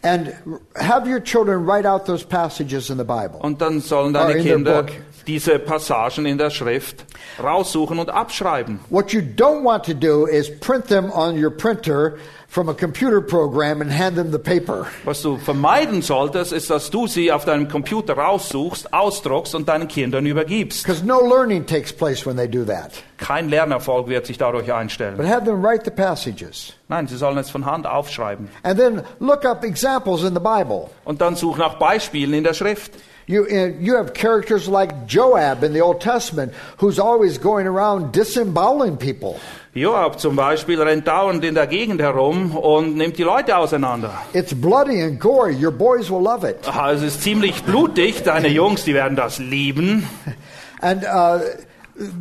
[0.04, 0.34] And
[0.76, 3.38] have your children write out those passages in the Bible.
[3.40, 4.88] Und dann sollen deine Kinder
[5.28, 7.06] diese Passagen in der Schrift
[7.42, 8.80] raussuchen und abschreiben.
[8.90, 12.16] What you don't want to do is print them on your printer
[12.52, 14.86] from a computer program and hand them the paper.
[15.06, 19.88] Was du vermeiden solltest, ist, dass du sie auf deinem Computer raussuchst, ausdruckst und deinen
[19.88, 20.84] Kindern übergibst.
[20.84, 22.92] Because no learning takes place when they do that.
[23.18, 25.26] Kein Lernerfolg wird sich dadurch But einstellen.
[25.26, 26.74] have them write the passages.
[26.90, 28.50] Nein, sie sollen es von Hand aufschreiben.
[28.64, 30.90] And then look up examples in the Bible.
[31.06, 32.92] Und dann such nach Beispielen in der Schrift.
[33.28, 38.12] You, uh, you have characters like Joab in the Old Testament who's always going around
[38.12, 39.40] disemboweling people.
[39.74, 44.12] Joab zum Beispiel rennt dauernd in der Gegend herum und nimmt die Leute auseinander.
[44.34, 45.56] It's bloody and gory.
[45.56, 46.58] Your boys will love it.
[46.68, 50.08] Ah, Es ist ziemlich blutig, deine Jungs, die werden das lieben.
[50.82, 51.40] And uh,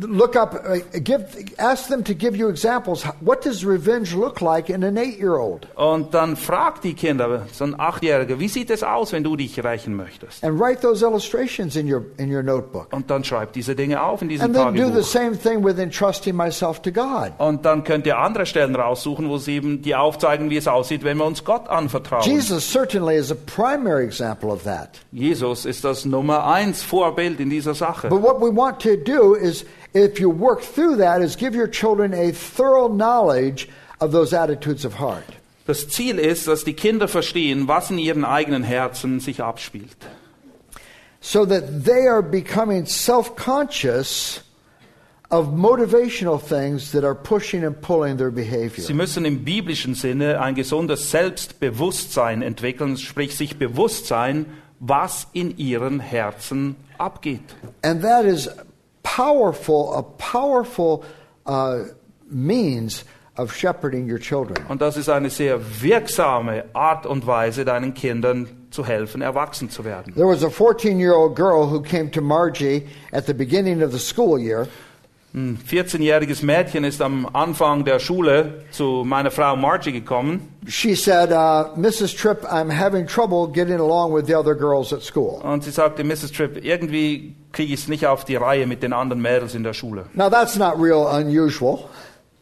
[0.01, 1.25] look up, uh, give,
[1.57, 3.03] ask them to give you examples.
[3.19, 5.67] What does revenge look like in an eight-year-old?
[5.75, 9.63] Und dann frag die Kinder, so ein Achtjähriger, wie sieht es aus, wenn du dich
[9.63, 10.43] rächen möchtest?
[10.43, 12.87] And write those illustrations in your in your notebook.
[12.91, 15.03] Und dann schreib diese Dinge auf in diesem And then do the Tagebuch.
[15.05, 17.31] same thing with entrusting myself to God.
[17.37, 21.03] Und dann könnt ihr andere Stellen raussuchen, wo sie eben die aufzeigen, wie es aussieht,
[21.03, 22.23] wenn wir uns Gott anvertrauen.
[22.23, 24.99] Jesus certainly is a primary example of that.
[25.11, 28.09] Jesus ist das Nummer eins Vorbild in dieser Sache.
[28.09, 31.67] But what we want to do is, if you work through that, is give your
[31.67, 33.67] children a thorough knowledge
[33.99, 35.25] of those attitudes of heart.
[35.67, 39.95] Das Ziel ist, dass die Kinder verstehen, was in ihren eigenen Herzen sich abspielt.
[41.21, 44.41] So that they are becoming self conscious
[45.29, 48.83] of motivational things that are pushing and pulling their behavior.
[48.83, 54.45] Sie müssen im biblischen Sinne ein gesundes Selbstbewusstsein entwickeln, sprich sich bewusst sein,
[54.79, 57.55] was in ihren Herzen abgeht.
[57.83, 58.49] And that is
[59.03, 61.03] powerful, a powerful
[61.45, 61.85] uh,
[62.29, 63.03] means
[63.37, 64.65] of shepherding your children.
[64.67, 69.83] Und das ist eine sehr wirksame Art und Weise, deinen Kindern zu helfen, erwachsen zu
[69.83, 70.13] werden.
[70.15, 73.91] There was a 14 year old girl who came to Margie at the beginning of
[73.91, 74.67] the school year.
[75.33, 81.31] Ein 14-jähriges Mädchen ist am Anfang der Schule zu meiner Frau Margie gekommen She said,
[81.31, 82.13] uh, Mrs.
[82.15, 85.39] Tripp, I'm having trouble getting along with the other girls at school.
[85.41, 86.33] und sie sagte, Mrs.
[86.33, 89.73] Tripp, irgendwie kriege ich es nicht auf die Reihe mit den anderen Mädels in der
[89.73, 90.05] Schule.
[90.13, 91.85] Now, that's not real unusual.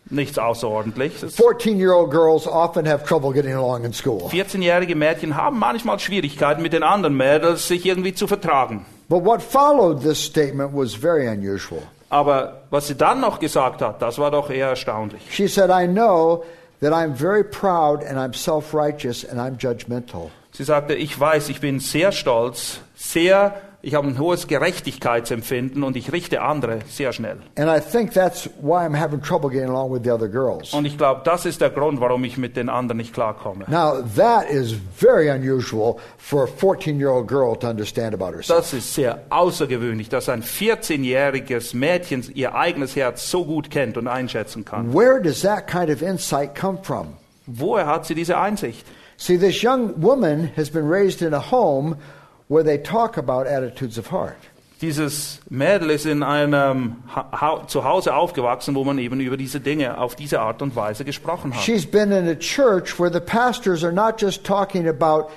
[0.10, 1.36] Nichts Außerordentliches.
[1.36, 4.28] 14 year old girls often have trouble getting along in school.
[4.32, 8.88] 14-jährige Mädchen haben manchmal Schwierigkeiten mit den anderen Mädels, sich irgendwie zu vertragen.
[9.08, 11.84] But what followed this statement was very unusual.
[12.10, 15.22] Aber was sie dann noch gesagt hat, das war doch eher erstaunlich.
[15.32, 16.44] She said, I know
[16.82, 20.32] that I'm very proud and I'm self righteous and I'm judgmental.
[20.52, 25.96] Sie sagte, ich weiß, ich bin sehr stolz, sehr, ich habe ein hohes Gerechtigkeitsempfinden und
[25.96, 27.38] ich richte andere sehr schnell.
[27.56, 27.70] Und
[30.86, 33.64] ich glaube, das ist der Grund, warum ich mit den anderen nicht klarkomme.
[33.70, 38.60] Now, that is very unusual for a 14 year old girl to understand about herself.
[38.60, 44.10] Das ist sehr außergewöhnlich, dass ein 14-jähriges Mädchen ihr eigenes Herz so gut kennt und
[44.10, 44.94] einschätzen kann.
[44.94, 47.14] Where does that kind of insight come from?
[47.46, 48.86] Woher hat sie diese Einsicht?
[49.16, 51.96] See, this young woman has been raised in a home
[52.50, 54.36] where they talk about attitudes of heart.
[54.82, 59.98] Dieses Mädel ist in einem ha ha Zuhause aufgewachsen, wo man eben über diese Dinge
[59.98, 61.62] auf diese Art und Weise gesprochen hat.
[61.62, 65.30] She's been in a church where the pastors are not just talking about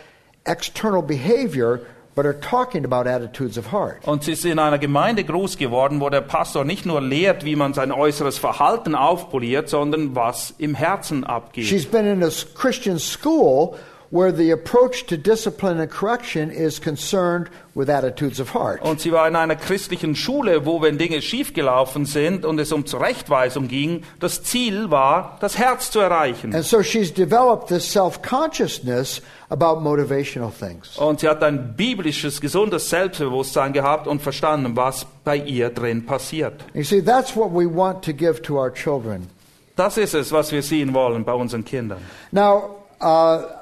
[0.45, 1.81] external behavior,
[2.15, 4.07] but are talking about attitudes of heart.
[4.07, 7.57] Und sie ist in einer Gemeinde groß geworden, wo der Pastor nicht nur lehrt, wie
[7.57, 11.67] man sein äußeres Verhalten aufpoliert, sondern was im Herzen abgeht.
[11.67, 13.75] She's been in a Christian school
[14.13, 18.83] where the approach to discipline and correction is concerned with attitudes of heart.
[18.83, 22.85] Und sie war in einer christlichen Schule, wo, wenn Dinge schiefgelaufen sind und es um
[22.85, 26.55] Zurechtweisung ging, das Ziel war, das Herz zu erreichen.
[26.55, 30.99] And so she's developed this self consciousness about motivational things.
[30.99, 36.61] Und sie hat ein biblisches, gesundes Selbstbewusstsein gehabt und verstanden, was bei ihr drin passiert.
[36.75, 39.31] You see, that's what we want to give to our children.
[39.75, 42.03] Das ist es, was wir sehen wollen bei unseren Kindern.
[42.31, 43.62] Now, uh,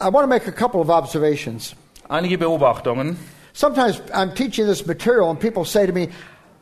[0.00, 1.74] I want to make a couple of observations.
[2.08, 3.16] Einige Beobachtungen.
[3.52, 6.08] Sometimes I'm teaching this material, and people say to me,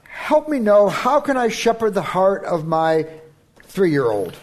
[0.08, 3.04] Help me know how can I shepherd the heart of my
[3.68, 4.34] three year old?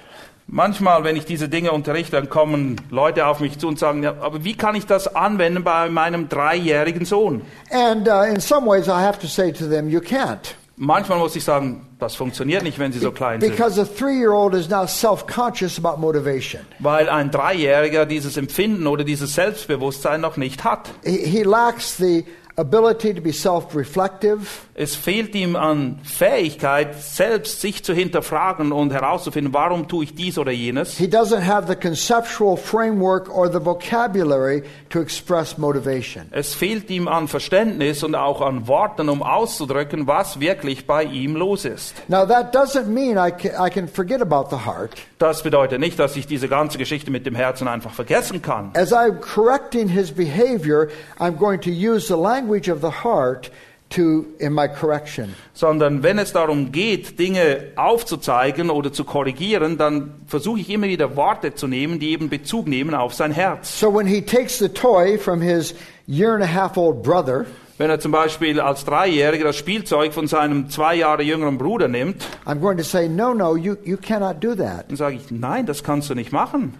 [0.47, 4.13] Manchmal, wenn ich diese Dinge unterrichte, dann kommen Leute auf mich zu und sagen, ja,
[4.19, 7.41] aber wie kann ich das anwenden bei meinem dreijährigen Sohn?
[7.71, 10.53] And uh, in some ways, I have to say to them, You can't.
[10.76, 13.52] Manchmal muss ich sagen, das funktioniert nicht, wenn sie so klein sind.
[13.52, 16.62] Because a three year old is now self conscious about motivation.
[16.80, 20.90] Weil ein Dreijähriger dieses Empfinden oder dieses Selbstbewusstsein noch nicht hat.
[21.04, 24.68] He, he lacks the ability to be self reflective.
[24.76, 30.38] Es fehlt ihm an Fähigkeit, selbst sich zu hinterfragen und herauszufinden, warum tue ich dies
[30.38, 30.98] oder jenes.
[30.98, 36.26] He doesn't have the conceptual framework or the vocabulary to express motivation.
[36.32, 41.36] Es fehlt ihm an Verständnis und auch an Worten, um auszudrücken, was wirklich bei ihm
[41.36, 41.94] los ist.
[42.08, 44.92] Now, that doesn't mean I can, I can forget about the heart.
[45.20, 48.72] Das bedeutet nicht, dass ich diese ganze Geschichte mit dem Herzen einfach vergessen kann.
[48.76, 50.89] As I'm correcting his behavior,
[51.20, 53.51] I'm going to use the language of the heart
[53.89, 55.36] to in my correction.
[55.53, 61.15] Sondern wenn es darum geht, Dinge aufzuzeigen oder zu korrigieren, dann versuche ich immer wieder
[61.15, 63.79] Worte zu nehmen, die eben Bezug nehmen auf sein Herz.
[63.79, 65.75] So when he takes the toy from his
[66.08, 67.45] year and a half old brother,
[67.79, 72.23] Wenn er zum Beispiel als Dreijähriger das Spielzeug von seinem zwei Jahre jüngeren Bruder nimmt,
[72.45, 74.89] I'm going to say, no, no, you, you cannot do that.
[74.89, 76.75] dann sage ich, nein, das kannst du nicht machen.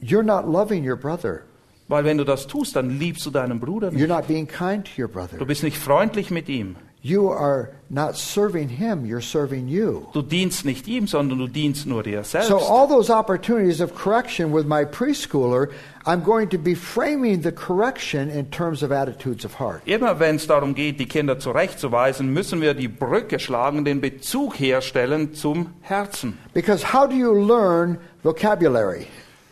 [0.00, 1.42] You're not loving your brother.
[1.88, 4.08] Weil wenn du das tust, dann liebst du deinen Bruder You're nicht.
[4.08, 6.76] not being kind to your Du bist nicht freundlich mit ihm.
[7.04, 10.06] You are not serving him, you're serving you.
[10.12, 12.48] Du dienst nicht ihm, sondern du dienst nur dir selbst.
[12.48, 15.68] So, all those opportunities of correction with my preschooler,
[16.06, 19.82] I'm going to be framing the correction in terms of attitudes of heart.
[19.84, 24.60] Immer wenn es darum geht, die Kinder zurechtzuweisen, müssen wir die Brücke schlagen, den Bezug
[24.60, 26.38] herstellen zum Herzen.
[26.54, 29.08] Because how do you learn vocabulary?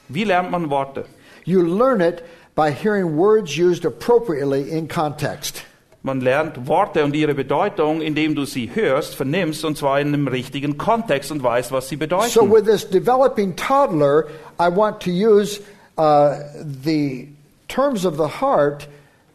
[0.09, 1.05] Wie lernt man Worte?
[1.45, 2.23] You learn it
[2.55, 5.65] by hearing words used appropriately in context.
[6.03, 10.29] Man lernt Worte und ihre Bedeutung, indem du sie hörst, vernimmst, und zwar in einem
[10.29, 12.31] richtigen Kontext und weißt, was sie bedeuten.
[12.31, 15.61] So, with this developing toddler, I want to use
[15.99, 16.37] uh,
[16.85, 17.29] the
[17.69, 18.89] terms of the heart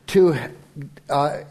[0.07, 0.33] to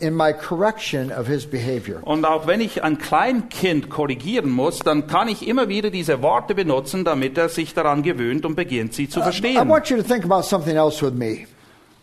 [0.00, 2.00] in my correction of his behavior.
[2.02, 6.54] Und auch wenn ich ein Kleinkind korrigieren muss, dann kann ich immer wieder diese Worte
[6.54, 9.68] benutzen, damit er sich daran gewöhnt und beginnt, sie zu I verstehen.
[9.68, 11.46] want you to think about something else with me.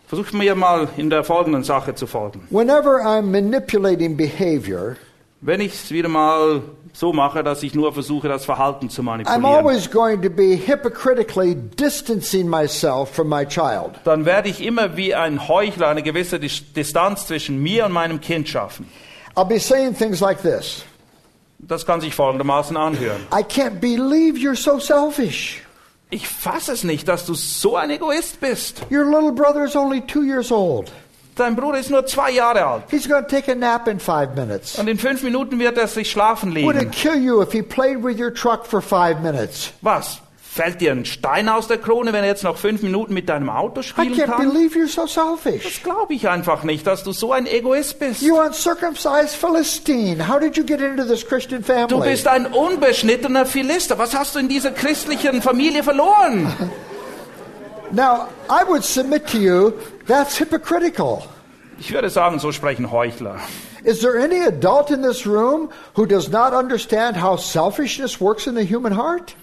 [0.07, 2.41] Versucht mir mal in der folgenden Sache zu folgen.
[2.49, 4.97] Whenever I'm manipulating behavior,
[5.43, 6.61] Wenn ich es wieder mal
[6.93, 10.55] so mache, dass ich nur versuche, das Verhalten zu I'm manipulieren, always going to be
[10.57, 13.91] hypocritically distancing myself from my child.
[14.03, 18.19] dann werde ich immer wie ein Heuchler eine gewisse Dis- Distanz zwischen mir und meinem
[18.21, 18.87] Kind schaffen.
[19.35, 20.83] I'll be saying things like this
[21.59, 23.21] Das kann sich folgendermaßen anhören.
[23.31, 25.61] I can't believe you're so selfish.
[26.09, 28.81] Ich fasse es nicht, dass du so ein Egoist bist.
[28.91, 30.91] Your little brother is only two years old.
[31.41, 32.83] Dein Bruder ist nur zwei Jahre alt.
[32.91, 34.77] He's going to take a nap in five minutes.
[34.77, 36.91] Und in fünf Minuten wird er sich schlafen Would it legen.
[36.91, 39.71] kill you if he played with your truck for five minutes?
[39.81, 40.21] Was?
[40.53, 43.49] Fällt dir ein Stein aus der Krone, wenn er jetzt noch fünf Minuten mit deinem
[43.49, 44.51] Auto I spielen can't kann?
[44.51, 45.63] believe you're so selfish.
[45.63, 48.21] Das glaube ich einfach nicht, dass du so ein Egoist bist.
[48.21, 50.27] You uncircumcised Philistine.
[50.27, 53.97] How did you get into this Christian Du bist ein unbeschnittener Philister.
[53.97, 56.53] Was hast du in dieser christlichen Familie verloren?
[57.93, 59.73] Now, I would submit to you
[60.11, 61.23] that's hypocritical.
[61.79, 63.39] Ich würde sagen, so sprechen Heuchler.
[63.83, 68.55] Is there any adult in this room who does not understand how selfishness works in
[68.55, 69.35] the human heart?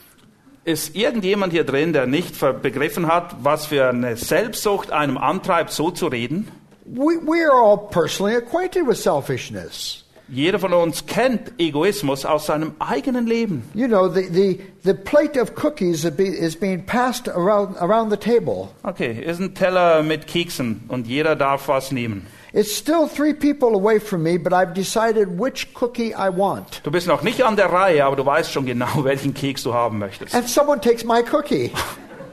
[0.64, 5.90] Ist irgendjemand hier drin, der nicht begriffen hat, was für eine Selbstsucht einem antreibt, so
[5.90, 6.48] zu reden?
[6.84, 10.04] We, we are all personally acquainted with selfishness.
[10.30, 13.62] Jeder von uns kennt Egoismus aus seinem eigenen Leben.
[13.72, 18.10] You know, the, the, the plate of cookies is be- is being passed around, around
[18.10, 18.68] the table.
[18.82, 22.26] Okay, ist ein Teller mit Keksen und jeder darf was nehmen.
[22.52, 26.82] It's still three people away from me, but I've decided which cookie I want.
[26.82, 29.72] Du bist noch nicht an der Reihe, aber du weißt schon genau, welchen Keks du
[29.72, 30.34] haben möchtest.
[30.34, 31.72] And someone takes my cookie.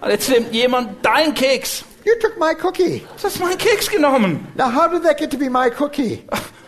[0.02, 1.86] Und jetzt nimmt jemand dein Keks.
[2.04, 3.04] You took my cookie.
[3.18, 4.48] Du hast meinen Keks genommen.
[4.56, 6.24] Now, how did that get to be my cookie?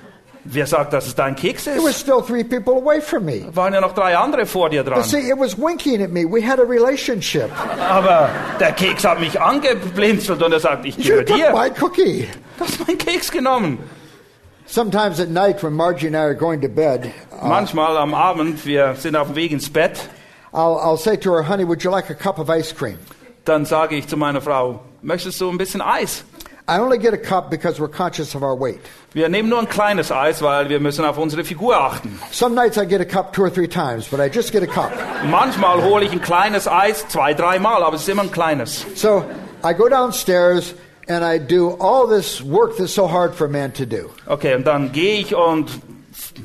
[0.49, 1.99] Wer sagt, dass es dein Keks It was ist?
[1.99, 3.45] still three people away from me.
[3.53, 5.03] Waren ja noch drei andere vor dir But dran.
[5.03, 6.23] see, it was winking at me.
[6.25, 7.49] We had a relationship.
[7.89, 8.29] Aber
[8.59, 11.51] der Keks hat mich angeblinzelt und er sagt, ich took dir.
[11.53, 12.27] my cookie.
[12.57, 13.77] Du hast meinen Keks genommen.
[14.65, 18.95] Sometimes at night, when Margie and I are going to bed, Manchmal am Abend, wir
[18.95, 20.09] sind auf dem Weg ins Bett,
[20.53, 22.97] I'll, I'll say to her, honey, would you like a cup of ice cream?
[23.45, 26.25] dann sage ich zu meiner Frau, möchtest du ein bisschen Eis?
[26.69, 28.81] I only get a cup because we're conscious of our weight.
[29.13, 32.19] Wir nehmen nur ein kleines Eis, weil wir müssen auf unsere Figur achten.
[32.31, 34.67] Some nights I get a cup two or three times, but I just get a
[34.67, 34.91] cup.
[35.29, 38.85] Manchmal hole ich ein kleines Eis zwei, dreimal, aber es ist immer ein kleines.
[38.95, 39.23] So
[39.63, 40.73] I go downstairs
[41.07, 44.09] and I do all this work that's so hard for a man to do.
[44.25, 45.69] Okay, und dann gehe ich und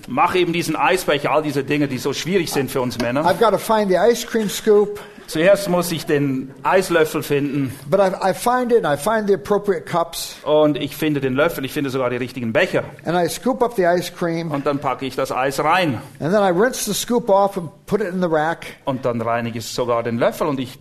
[0.07, 3.25] mache eben diesen Eisbecher, all diese Dinge, die so schwierig sind für uns Männer.
[3.27, 5.01] I've got to find the ice cream scoop,
[5.33, 7.75] Zuerst muss ich den Eislöffel finden.
[7.89, 10.37] But I, I find it I find the appropriate cups.
[10.45, 12.85] Und ich finde den Löffel, ich finde sogar die richtigen Becher.
[13.07, 14.51] And I scoop up the ice cream.
[14.51, 16.03] Und dann packe ich das Eis rein.
[16.21, 18.65] And then I rinse the scoop off and put it in the rack.
[18.87, 20.79] und dann reinige ich sogar den Löffel und ich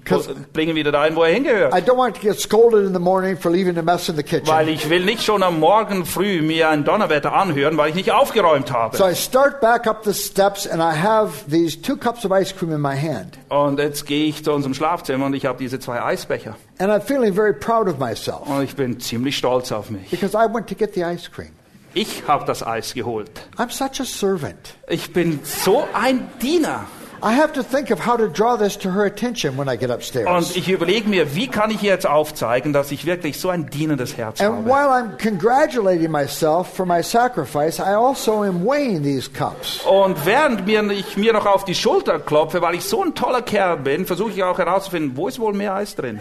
[0.54, 1.74] bringe ihn wieder dahin, wo er hingehört.
[1.74, 4.24] I don't want to get scolded in the morning for leaving a mess in the
[4.24, 4.48] kitchen.
[4.48, 8.12] Weil ich will nicht schon am Morgen früh mir ein Donnerwetter anhören, weil ich nicht
[8.12, 8.96] aufgeräumt habe.
[8.96, 12.56] So I start back up the steps and I have these two cups of ice
[12.56, 13.38] cream in my hand.
[13.50, 16.56] Und jetzt gehe ich zu unserem Schlafzimmer und ich habe diese zwei Eisbecher.
[16.80, 20.10] And I'm feeling very proud of myself Und ich bin ziemlich stolz auf mich.
[20.12, 21.50] because I went to get the ice cream.
[21.94, 23.30] Ich habe das Eis geholt.
[23.58, 24.76] I'm such a servant.
[24.88, 26.86] Ich bin so ein Diener.
[27.24, 29.92] I have to think of how to draw this to her attention when I get
[29.92, 30.28] upstairs.
[30.28, 34.18] Und ich überlege mir, wie kann ich jetzt aufzeigen, dass ich wirklich so ein dienendes
[34.18, 34.70] Herz And habe.
[34.70, 39.82] while I'm congratulating myself for my sacrifice, I also am weighing these cups.
[39.86, 43.44] Und während mir ich mir noch auf die Schulter klopfe, weil ich so ein toller
[43.44, 46.20] Kerl bin, versuche ich auch herauszufinden, wo ist wohl mehr Eis drin.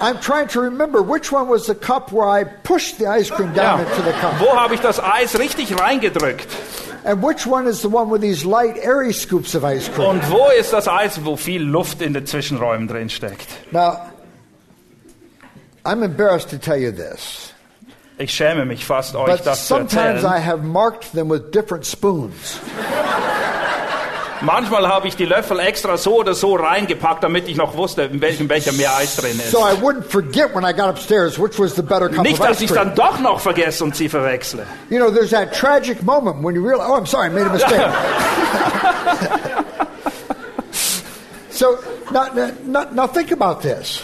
[0.00, 3.52] I'm trying to remember which one was the cup where I pushed the ice cream
[3.54, 4.40] down into the cup.
[4.40, 6.48] Wo habe ich das Eis richtig reingedrückt?
[7.04, 10.08] And which one is the one with these light, airy scoops of ice cream?
[10.08, 13.48] Und wo ist das Eis, wo viel Luft in den Zwischenräumen drin steckt?
[13.72, 14.10] Now,
[15.84, 17.54] I'm embarrassed to tell you this,
[18.18, 21.86] Ich schäme mich fast, euch but das zu sometimes I have marked them with different
[21.86, 22.60] spoons.
[24.42, 28.20] Manchmal habe ich die Löffel extra so oder so reingepackt, damit ich noch wusste, in
[28.20, 29.50] welchem Becher mehr Eis drin ist.
[29.50, 32.46] So I wouldn't forget when I got upstairs which was the better cup Nicht, of
[32.46, 32.86] dass ice ich cream.
[32.86, 34.66] dann doch noch vergesse und sie verwechsle.
[34.88, 37.52] You know, there's that tragic moment when you realize, oh, I'm sorry, I made a
[37.52, 37.80] mistake.
[41.50, 41.78] so
[42.10, 42.28] now,
[42.66, 44.02] now, now think about this.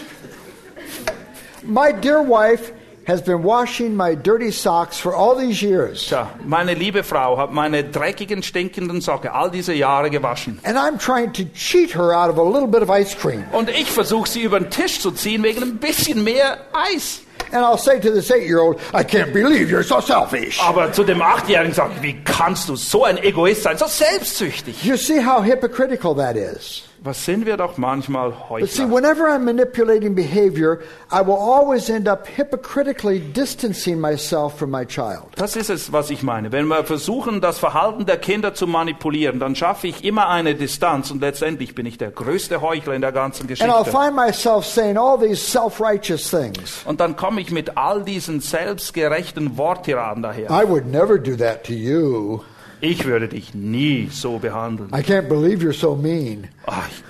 [1.63, 2.73] My dear wife
[3.07, 6.09] has been washing my dirty socks for all these years.
[6.09, 10.59] Tja, meine liebe Frau hat meine dreckigen, stinkenden Socken all diese Jahre gewaschen.
[10.65, 13.45] And I'm trying to cheat her out of a little bit of ice cream.
[13.53, 17.21] Und ich versuche sie über den Tisch zu ziehen wegen ein bisschen mehr Eis.
[17.53, 20.61] And I'll say to this eight year old, I can't believe you're so selfish.
[20.61, 24.85] Aber zu dem Achtjährigen sagt, wie kannst du so ein Egoist sein, so selbstsüchtig?
[24.85, 26.83] You see how hypocritical that is.
[27.03, 28.91] Was sind wir doch manchmal But see, Heuchler?
[28.95, 30.81] whenever I'm manipulating behavior,
[31.13, 35.27] I will always end up hypocritically distancing myself from my child.
[35.37, 36.53] Das ist es, was ich meine.
[36.53, 41.11] Wenn wir versuchen, das Verhalten der Kinder zu manipulieren, dann schaffe ich immer eine Distanz
[41.11, 43.91] und letztendlich bin ich der größte Heuchler in der ganzen And I'll Geschichte.
[43.91, 46.83] find myself saying all these self righteous things.
[46.85, 50.51] Und dann komme ich mit all diesen selbstgerechten Worttiraden daher.
[50.51, 52.41] I would never do that to you.
[52.81, 54.91] Ich würde dich nie so behandeln.
[54.93, 56.49] I can't believe you're so mean.
[56.67, 57.03] Ah, ich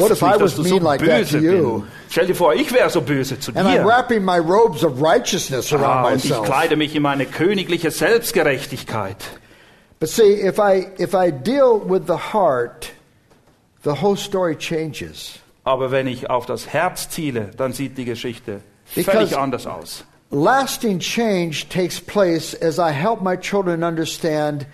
[0.00, 1.80] What if nicht, I was du so mean like that to you?
[1.80, 1.92] bist.
[2.10, 3.84] Stell dir vor, ich wäre so böse zu And I'm dir.
[3.84, 6.44] wrapping my robes of righteousness around Ah, und ich myself.
[6.46, 9.16] kleide mich in meine königliche Selbstgerechtigkeit.
[10.00, 12.92] But see, if I, if I deal with the heart,
[13.84, 15.38] the whole story changes.
[15.64, 18.60] Aber wenn ich auf das Herz ziele, dann sieht die Geschichte
[18.94, 20.04] Because- völlig anders aus.
[20.30, 24.64] Lasting change takes place as I help my children understand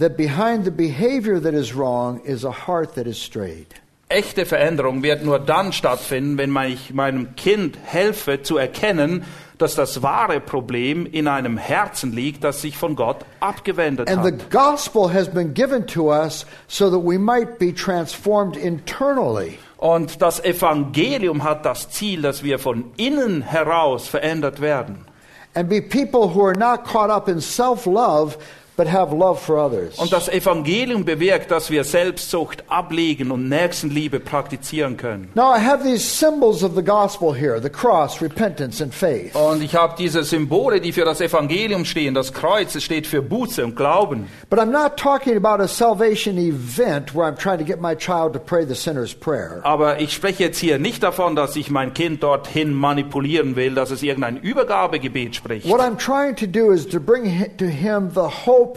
[0.00, 3.68] that behind the behavior that is wrong is a heart that is strayed.
[4.08, 9.22] Echte Veränderung wird nur dann stattfinden, wenn ich meinem Kind helfe zu erkennen,
[9.56, 14.32] dass das wahre Problem in einem Herzen liegt, das sich von Gott abgewendet And the
[14.32, 14.50] hat.
[14.50, 19.58] gospel has been given to us so that we might be transformed internally.
[19.76, 25.04] Und das Evangelium hat das Ziel, dass wir von innen heraus verändert werden.
[25.54, 28.36] and be people who are not caught up in self love,
[28.80, 29.98] but have love for others.
[29.98, 35.28] Und das Evangelium bewirkt, dass wir Selbstsucht ablegen und Nächstenliebe praktizieren können.
[35.34, 39.34] Now, I have these symbols of the gospel here the cross, repentance, and faith.
[39.34, 42.14] Und ich habe diese Symbole, die für das Evangelium stehen.
[42.14, 44.28] Das Kreuz, es steht für Buße und Glauben.
[44.48, 48.32] But I'm not talking about a salvation event where I'm trying to get my child
[48.32, 49.60] to pray the sinner's prayer.
[49.62, 53.90] Aber ich spreche jetzt hier nicht davon, dass ich mein Kind dorthin manipulieren will, dass
[53.90, 55.68] es irgendein Übergabegebet spricht.
[55.68, 57.24] What I'm trying to do is to bring
[57.58, 58.69] to him the hope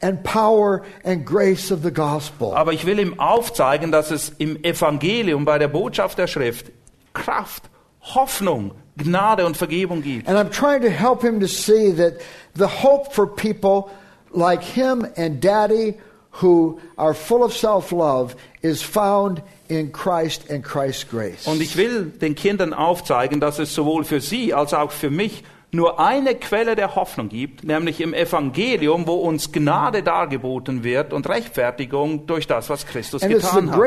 [0.00, 2.54] and power and grace of the gospel.
[2.54, 6.66] Aber ich will ihm aufzeigen, dass es im Evangelium bei der Botschaft der Schrift
[7.14, 7.64] Kraft,
[8.00, 10.28] Hoffnung, Gnade und Vergebung gibt.
[10.28, 12.14] And I'm trying to help him to see that
[12.54, 13.90] the hope for people
[14.32, 15.94] like him and daddy
[16.42, 21.46] who are full of self love is found in Christ and Christ's grace.
[21.46, 25.44] Und ich will den Kindern aufzeigen, dass es sowohl für sie als auch für mich
[25.74, 31.28] nur eine Quelle der Hoffnung gibt, nämlich im Evangelium, wo uns Gnade dargeboten wird und
[31.28, 33.78] Rechtfertigung durch das, was Christus And getan hat.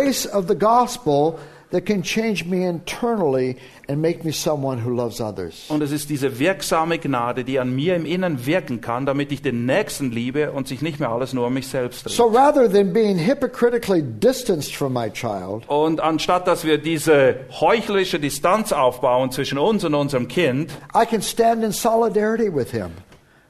[1.71, 3.57] That can change me internally
[3.89, 5.65] and make me someone who loves others.
[5.69, 9.41] Und es ist diese wirksame Gnade, die an mir im Innern wirken kann, damit ich
[9.41, 12.13] den Nächsten liebe und sich nicht mehr alles nur um mich selbst dreht.
[12.13, 18.19] So rather than being hypocritically distanced from my child, Und anstatt dass wir diese heuchlerische
[18.19, 22.91] Distanz aufbauen zwischen uns und unserem Kind, I can stand in solidarity with him.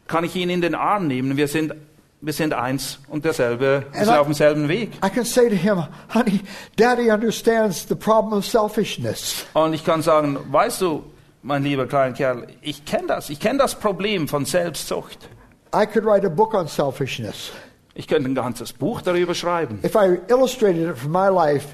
[0.08, 1.38] kann ich ihn in den Arm nehmen.
[1.38, 1.74] Wir sind,
[2.22, 4.92] wir sind eins und derselbe, wir sind I- auf demselben Weg.
[5.06, 6.42] I can say to him, honey,
[6.76, 9.46] daddy understands the problem of selfishness.
[9.54, 11.04] Und ich kann sagen, weißt du,
[11.44, 13.30] mein lieber kleiner Kerl, ich kenne das.
[13.30, 15.30] Ich kenne das Problem von Selbstsucht.
[15.76, 17.52] I could write a book on selfishness.
[17.94, 19.80] Ich könnte ein ganzes Buch darüber schreiben.
[19.84, 21.70] If I illustrated it for my life,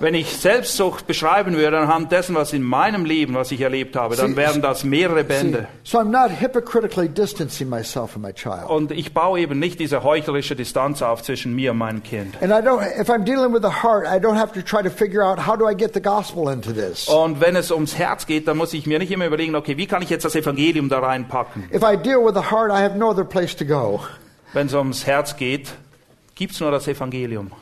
[0.00, 4.16] Wenn ich Selbstsucht beschreiben würde anhand dessen, was in meinem Leben, was ich erlebt habe,
[4.16, 5.68] dann wären das mehrere Bände.
[8.66, 12.34] Und ich baue eben nicht diese heuchlerische Distanz auf zwischen mir und meinem Kind.
[12.40, 12.50] Und
[17.40, 20.00] wenn es ums Herz geht, dann muss ich mir nicht immer überlegen, okay, wie kann
[20.00, 21.64] ich jetzt das Evangelium da reinpacken?
[21.74, 24.00] If I deal with the heart, I have no other place to go.
[24.54, 25.68] Wenn es ums Herz geht,
[26.40, 27.52] gibt's nur das Evangelium.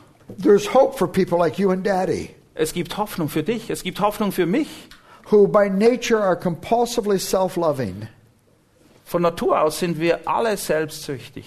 [0.41, 3.99] There's hope for people like you and daddy, Es gibt Hoffnung für dich, es gibt
[3.99, 4.69] Hoffnung für mich.
[5.31, 8.07] who by nature are compulsively self loving.
[9.05, 11.45] Von Natur aus sind wir alle selbstsüchtig.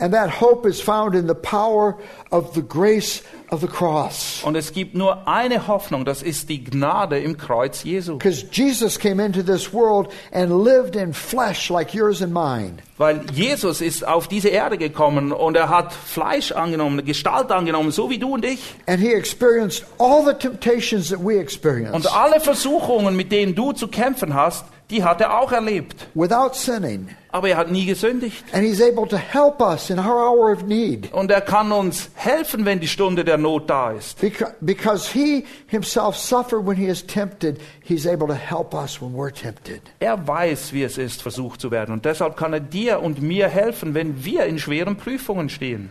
[0.00, 1.96] And that hope is found in the power
[2.32, 4.42] of the grace of the cross.
[4.44, 8.16] Und es gibt nur eine Hoffnung, das ist die Gnade im Kreuz Jesu.
[8.16, 12.78] Because Jesus came into this world and lived in flesh like yours and mine.
[12.96, 18.08] Weil Jesus ist auf diese Erde gekommen und er hat Fleisch angenommen, Gestalt angenommen, so
[18.08, 18.74] wie du und ich.
[18.86, 23.72] And he experienced all the temptations that we experience Und alle Versuchungen, mit denen du
[23.72, 26.08] zu kämpfen hast, die hat er auch erlebt.
[26.14, 27.08] without sinning.
[27.32, 28.44] Aber er hat nie gesündigt.
[28.52, 31.12] And he's able to help us in our hour of need.
[31.12, 34.20] Und er kann uns helfen, wenn die Stunde der Not da ist.
[34.20, 39.14] Because, because he himself suffered when he is tempted, he's able to help us when
[39.14, 39.80] we're tempted.
[40.00, 41.92] Er weiß, wie es ist, versucht zu werden.
[41.92, 45.90] Und deshalb kann er dir und mir helfen, wenn wir in schweren Prüfungen stehen.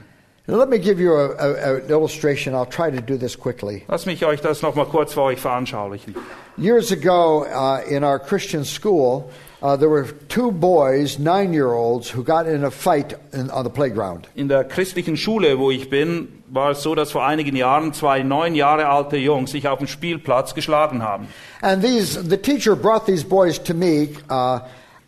[0.49, 2.55] Now, let me give you a, a, an illustration.
[2.55, 3.83] I'll try to do this quickly.
[3.87, 6.15] Lass mich euch das nochmal kurz für euch veranschaulichen.
[6.57, 9.29] Years ago, uh, in our Christian school,
[9.61, 13.63] uh, there were two boys, nine year olds, who got in a fight in, on
[13.63, 14.27] the playground.
[14.33, 18.23] In der christlichen Schule, wo ich bin, war es so, dass vor einigen Jahren zwei
[18.23, 21.27] neun Jahre alte Jungs sich auf dem Spielplatz geschlagen haben.
[21.61, 24.15] And these, the teacher brought these boys to me.
[24.27, 24.61] Uh,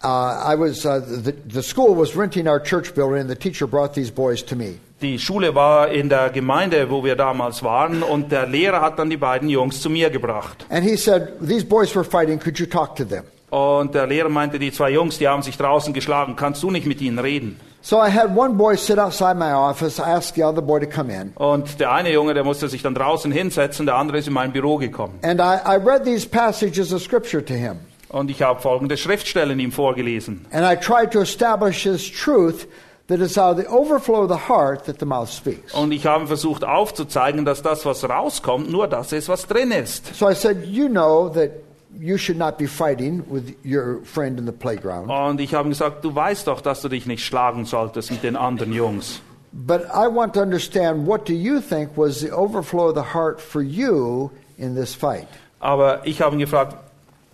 [0.03, 3.93] I was, uh, the, the school was renting our church building, and the teacher brought
[3.93, 4.79] these boys to me.
[5.01, 9.09] Die Schule war in der Gemeinde, wo wir damals waren, und der Lehrer hat dann
[9.09, 10.65] die beiden Jungs zu mir gebracht.
[10.69, 13.23] And he said, These boys were fighting, could you talk to them?
[13.49, 16.85] Und der Lehrer meinte, die zwei Jungs, die haben sich draußen geschlagen, kannst du nicht
[16.85, 17.59] mit ihnen reden?
[17.83, 19.97] So I had one boy sit outside my office.
[19.97, 21.33] I asked the other boy to come in.
[21.33, 24.51] Und der eine Junge, der musste sich dann draußen hinsetzen, der andere ist in mein
[24.51, 25.17] Büro gekommen.
[25.23, 27.79] And I, I read these passages of Scripture to him.
[28.12, 30.45] Und ich habe folgende Schriftstellen ihm vorgelesen.
[30.51, 32.68] And I tried to establish his truth
[33.07, 35.74] that it's out of the overflow of the heart that the mouth speaks.
[35.74, 40.14] Und ich habe versucht aufzuzeigen, dass das, was rauskommt, nur das ist, was drin ist.
[40.14, 41.51] So I said, You know that
[41.97, 45.09] you should not be fighting with your friend in the playground.
[45.09, 48.36] Und ich habe gesagt, du weißt doch, dass du dich nicht schlagen solltest mit den
[48.36, 49.22] anderen Jungs.
[49.53, 53.41] But I want to understand what do you think was the overflow of the heart
[53.41, 55.28] for you in this fight?
[55.59, 56.76] Aber ich habe ihn gefragt,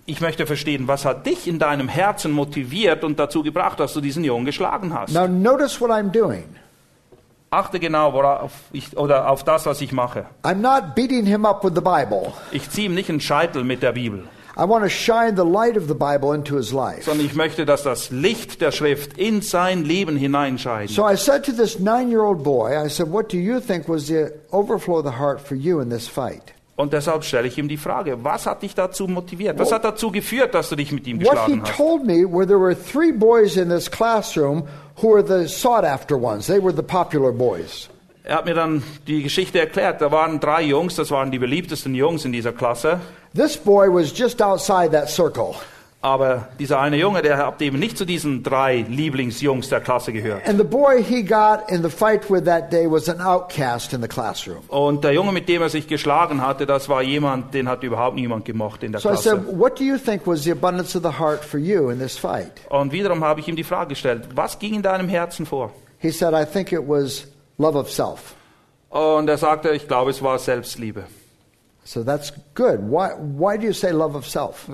[0.07, 4.01] ich möchte verstehen, was hat dich in deinem Herzen motiviert und dazu gebracht, dass du
[4.01, 5.13] diesen Jungen geschlagen hast?
[5.13, 6.45] Now notice what I'm doing.
[7.49, 10.25] Achte genau worauf ich, oder auf das, was ich mache.
[10.43, 12.33] I'm not beating him up with the Bible.
[12.51, 14.23] Ich ziehe ihm nicht einen Scheitel mit der Bibel.
[14.57, 17.03] I want to shine the light of the Bible into his life.
[17.03, 20.89] sondern ich möchte, dass das Licht der Schrift in sein Leben hineinscheint.
[20.89, 23.87] So I said to this nine year old boy, I said, What do you think
[23.87, 26.53] was the overflow of the heart for you in this fight?
[26.77, 29.57] Und deshalb stelle ich ihm die Frage, was hat dich dazu motiviert?
[29.57, 31.75] Was hat dazu geführt, dass du dich mit ihm What he geschlagen hast?
[31.75, 34.63] told me were there were three boys in this classroom
[35.01, 36.45] who were the sought after ones.
[36.45, 37.89] They were the popular boys.
[38.23, 40.01] Er hat mir dann die Geschichte erklärt.
[40.01, 42.99] Da waren drei Jungs, das waren die beliebtesten Jungs in dieser Klasse.
[43.35, 45.55] This boy was just outside that circle.
[45.99, 50.47] Aber dieser eine Junge, der hat eben nicht zu diesen drei Lieblingsjungs der Klasse gehört.
[50.47, 54.01] And the boy he got in the fight with that day was an outcast in
[54.01, 54.59] the classroom.
[54.67, 58.15] Und der Junge, mit dem er sich geschlagen hatte, das war jemand, den hat überhaupt
[58.15, 59.59] niemand gemocht in der So I said, Klasse.
[59.59, 62.51] What do you think was the abundance of the heart for you in this fight?
[62.69, 65.71] Und wiederum habe ich ihm die Frage gestellt, was ging in deinem Herzen vor?
[65.97, 67.27] He said, I think it was
[67.57, 68.35] love of self.
[68.89, 71.05] Und er sagte, ich glaube, es war Selbstliebe.
[71.83, 72.79] So that's good.
[72.81, 74.69] Why, why do you say love of self?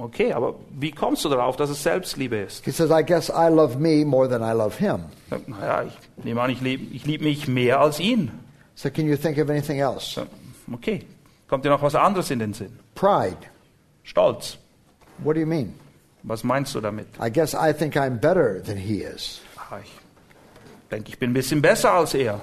[0.00, 2.64] Okay, aber wie kommst du darauf, dass es Selbstliebe ist?
[2.64, 5.04] He says, I guess I love me more than I love him.
[5.46, 8.30] Naja, ich nehme an, ich liebe ich lieb mich mehr als ihn.
[8.74, 10.26] So can you think of anything else?
[10.72, 11.04] Okay,
[11.48, 12.78] kommt dir noch was anderes in den Sinn?
[12.94, 13.36] Pride.
[14.04, 14.56] Stolz.
[15.18, 15.74] What do you mean?
[16.22, 17.06] Was meinst du damit?
[17.22, 19.40] I guess I think I'm better than he is.
[19.56, 19.90] Ah, Ich
[20.90, 22.40] denke, ich bin ein bisschen besser als er.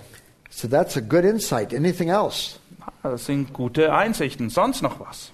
[0.51, 1.73] So that's a good insight.
[1.73, 2.59] Anything else?
[3.01, 4.49] Ah, Das sind gute Einsichten.
[4.51, 5.31] Sonst noch was?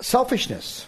[0.00, 0.86] Selfishness.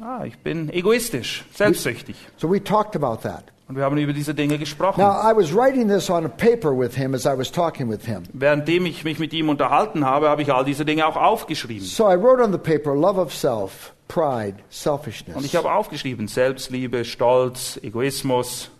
[0.00, 2.16] Ah, ich bin egoistisch, selbstsüchtig.
[2.36, 3.44] So we talked about that.
[3.68, 5.00] Und wir haben über diese Dinge gesprochen.
[5.00, 8.04] Now, I was writing this on a paper with him as I was talking with
[8.06, 8.22] him.
[8.32, 11.84] Währenddem ich mich mit ihm unterhalten habe, habe ich all diese Dinge auch aufgeschrieben.
[11.84, 15.44] So I wrote on the paper love of self, pride, Und selfishness.
[15.44, 18.70] ich habe aufgeschrieben Selbstliebe, Stolz, Egoismus.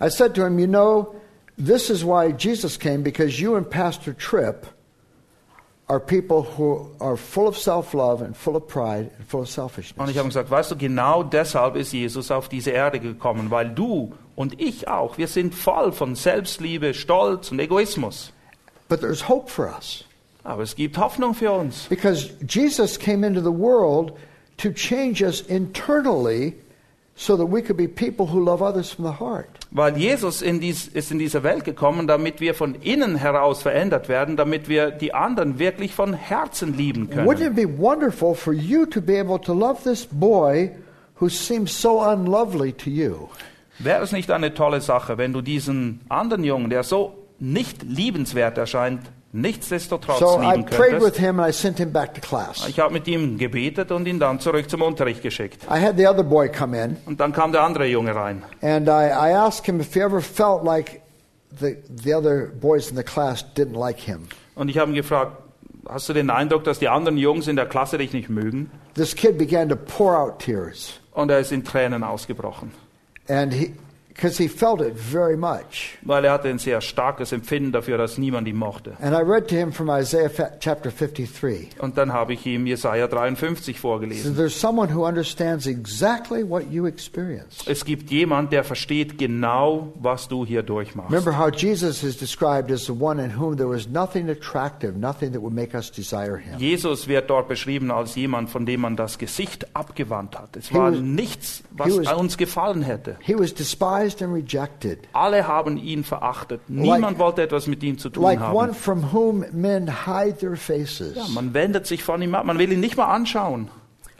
[0.00, 1.16] I said to him, You know,
[1.56, 4.66] this is why Jesus came because you and Pastor Tripp
[5.88, 9.46] are people who are full of self love and full of pride and full of
[9.46, 10.10] Und selfishness.
[10.10, 14.12] ich habe gesagt, weißt du, genau deshalb ist Jesus auf diese Erde gekommen, weil du
[14.36, 18.32] und ich auch, wir sind voll von Selbstliebe, Stolz und Egoismus.
[18.88, 20.04] But there's hope for us
[20.44, 21.86] Aber es gibt Hoffnung für uns.
[21.88, 24.12] because Jesus came into the world
[24.58, 26.54] to change us internally
[29.70, 34.08] Weil Jesus in dies, ist in diese Welt gekommen, damit wir von innen heraus verändert
[34.08, 37.42] werden, damit wir die anderen wirklich von Herzen lieben Wouldn't können.
[37.42, 40.70] it be wonderful for you to be able to love this boy
[41.20, 43.28] who seems so unlovely to you?
[43.80, 48.58] Wäre es nicht eine tolle Sache, wenn du diesen anderen Jungen, der so nicht liebenswert
[48.58, 49.02] erscheint,
[49.32, 51.18] nichtsdestotrotz So I lieben prayed with könntest?
[51.18, 52.66] him and I sent him back to class.
[52.68, 55.64] Ich habe mit ihm gebetet und ihn dann zurück zum Unterricht geschickt.
[55.64, 58.42] I had the other boy come in Und dann kam der andere Junge rein.
[58.62, 61.00] and I, I asked him if he ever felt like
[61.60, 64.28] the, the other boys in the class didn't like him.
[64.54, 65.32] Und ich habe ihn gefragt,
[65.88, 68.70] hast du den Eindruck, dass die anderen Jungs in der Klasse dich nicht mögen?
[68.94, 72.72] This kid began to pour out tears Und er ist in Tränen ausgebrochen,
[73.28, 73.74] and he
[74.20, 75.96] because he felt it very much.
[76.02, 78.94] weil er hatte ein sehr starkes Empfinden dafür, dass niemand ihn mochte.
[79.00, 81.80] And I read to him from Isaiah chapter 53.
[81.80, 84.34] Und dann habe ich ihm Jesaja 53 So vorgelesen.
[84.36, 87.62] there's someone who understands exactly what you experience.
[87.66, 91.10] Es gibt jemand, der versteht genau, was du hier durchmachst.
[91.12, 95.32] Remember how Jesus is described as the one in whom there was nothing attractive, nothing
[95.32, 96.58] that would make us desire him.
[96.58, 100.56] Jesus wird dort beschrieben als jemand, von dem man das Gesicht abgewandt hat.
[100.56, 103.16] Es war was- nichts, was was- uns gefallen hätte.
[103.20, 106.60] He was despised and rejected, Alle haben ihn verachtet.
[106.68, 108.74] Niemand wollte etwas mit ihm zu tun like one haben.
[108.74, 111.14] from whom men hide their faces.
[111.16, 112.44] Ja, man wendet sich von ihm ab.
[112.44, 113.68] Man will ihn nicht mal anschauen.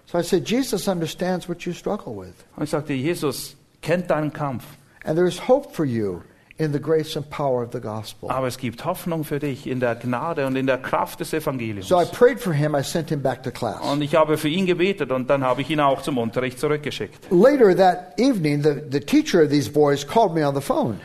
[0.07, 2.35] So I said, Jesus understands what you struggle with.
[2.57, 4.65] Und ich sagte, Jesus kennt deinen Kampf.
[5.05, 6.21] And there's hope for you
[6.59, 8.31] in the grace and power of the gospel.
[8.31, 11.89] Aber es gibt Hoffnung für dich in der Gnade und in der Kraft des Evangeliums.
[11.89, 12.75] So I prayed for him.
[12.75, 13.81] I sent him back to class.
[13.81, 17.31] Und ich habe für ihn gebetet und dann habe ich ihn auch zum Unterricht zurückgeschickt.
[17.31, 21.01] Later that evening, the, the teacher of these boys called me on the phone.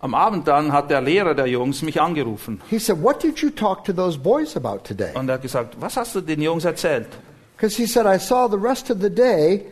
[0.00, 3.50] Am Abend dann hat der Lehrer der Jungs mich angerufen He said, What did you
[3.50, 5.12] talk to those boys about today?
[5.14, 7.08] und er hat gesagt, was hast du den Jungs erzählt?
[7.56, 9.64] Because he said, I saw the rest of the day,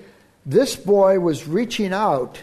[0.48, 2.42] this boy was reaching out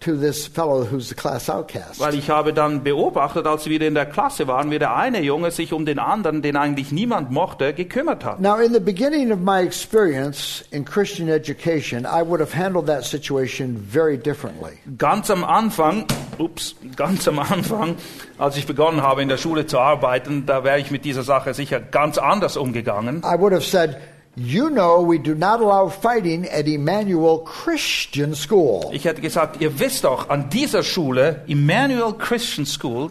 [0.00, 2.00] to this fellow who's the class outcast.
[2.00, 5.50] Weil ich habe dann beobachtet, als wir in der Klasse waren, wie der eine Junge
[5.50, 8.40] sich um den anderen, den eigentlich niemand mochte, gekümmert hat.
[8.40, 13.04] Now, in the beginning of my experience in Christian education, I would have handled that
[13.04, 14.72] situation very differently.
[14.96, 16.06] Ganz am Anfang,
[16.38, 17.96] ups, ganz am Anfang,
[18.38, 21.52] als ich begonnen habe in der Schule zu arbeiten, da wäre ich mit dieser Sache
[21.54, 23.22] sicher ganz anders umgegangen.
[23.24, 23.96] I would have said,
[24.42, 28.90] You know, we do not allow fighting at Emmanuel Christian School.
[28.90, 33.10] Ich hätte gesagt, ihr wisst doch, an dieser Schule, Emmanuel Christian School,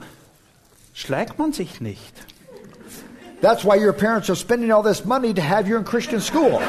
[0.95, 2.13] schlägt man sich nicht.
[3.43, 6.59] That's why your parents are spending all this money to have you in Christian school.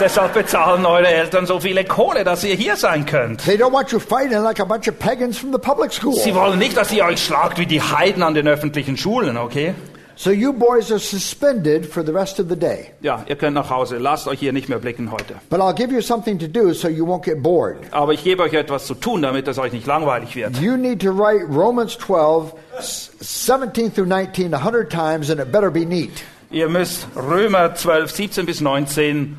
[0.00, 3.44] Deshalb bezahlen eure Eltern so viele Kohle, dass ihr hier sein könnt.
[3.44, 6.14] They don't want you fighting like a bunch of pagans from the public school.
[6.14, 9.74] Sie wollen nicht, dass ihr euch schlagt wie die Heiden an den öffentlichen Schulen, okay?
[10.22, 12.90] So you boys are suspended for the rest of the day.
[13.00, 13.96] Ja, ihr könnt nach Hause.
[13.96, 15.36] Lasst euch hier nicht mehr blicken heute.
[15.48, 17.78] But I'll give you something to do so you won't get bored.
[17.90, 20.58] Aber ich gebe euch etwas zu tun, damit es euch nicht langweilig wird.
[20.60, 25.50] You need to write Romans 12, s- 17 through 19 a hundred times, and it
[25.50, 26.22] better be neat.
[26.50, 29.38] Ihr müsst Römer 12, 17 bis 19,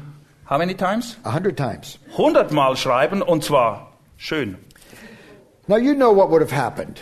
[0.50, 1.16] how many times?
[1.26, 2.00] A hundred times.
[2.18, 4.58] 100 Mal schreiben und zwar schön.
[5.68, 7.00] Now you know what would have happened.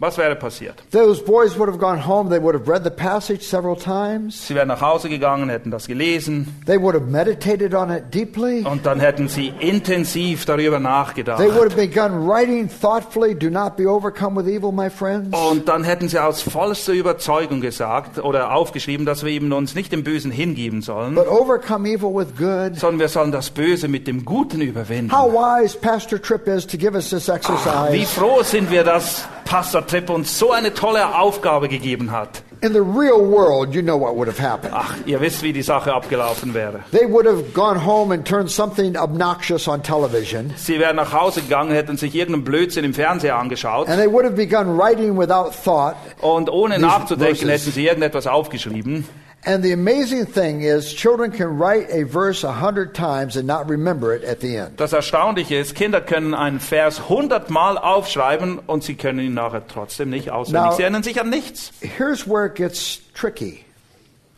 [0.00, 0.76] Was wäre passiert?
[0.92, 2.30] Those boys would have gone home.
[2.30, 4.46] They would have read the passage several times.
[4.46, 8.64] Sie wären nach Hause gegangen, hätten das gelesen They would have meditated on it deeply.
[8.64, 11.38] und dann hätten sie intensiv darüber nachgedacht.
[11.40, 13.34] They would have begun writing thoughtfully.
[13.34, 15.36] Do not be overcome with evil, my friends.
[15.36, 19.90] Und dann hätten sie aus vollster Überzeugung gesagt oder aufgeschrieben, dass wir eben uns nicht
[19.90, 22.78] dem Bösen hingeben sollen, But overcome evil with good.
[22.78, 25.10] sondern wir sollen das Böse mit dem Guten überwinden.
[25.10, 28.06] How wise Pastor Tripp is to give us this Wie exercise.
[28.06, 32.42] froh sind wir, dass Pastor Tripp uns so eine tolle Aufgabe gegeben hat.
[32.60, 34.74] In the real world, you know what would have happened.
[34.74, 36.80] Ach, ihr wisst, wie die Sache abgelaufen wäre.
[36.90, 40.52] They would have gone home and turned something obnoxious on television.
[40.56, 44.24] Sie wären nach Hause gegangen, hätten sich irgendeinen Blödsinn im Fernseher angeschaut And they would
[44.24, 45.94] have begun writing without thought.
[46.20, 47.62] und ohne nachzudenken verses.
[47.62, 49.06] hätten sie irgendetwas aufgeschrieben.
[49.48, 53.66] And the amazing thing is, children can write a verse a hundred times and not
[53.70, 54.78] remember it at the end.
[54.78, 60.10] Das Erstaunliche ist, Kinder können einen Vers hundertmal aufschreiben und sie können ihn nachher trotzdem
[60.10, 60.70] nicht auswendig.
[60.70, 61.72] Now- Sie erinnern sich an nichts.
[61.80, 63.64] Here's where it gets tricky.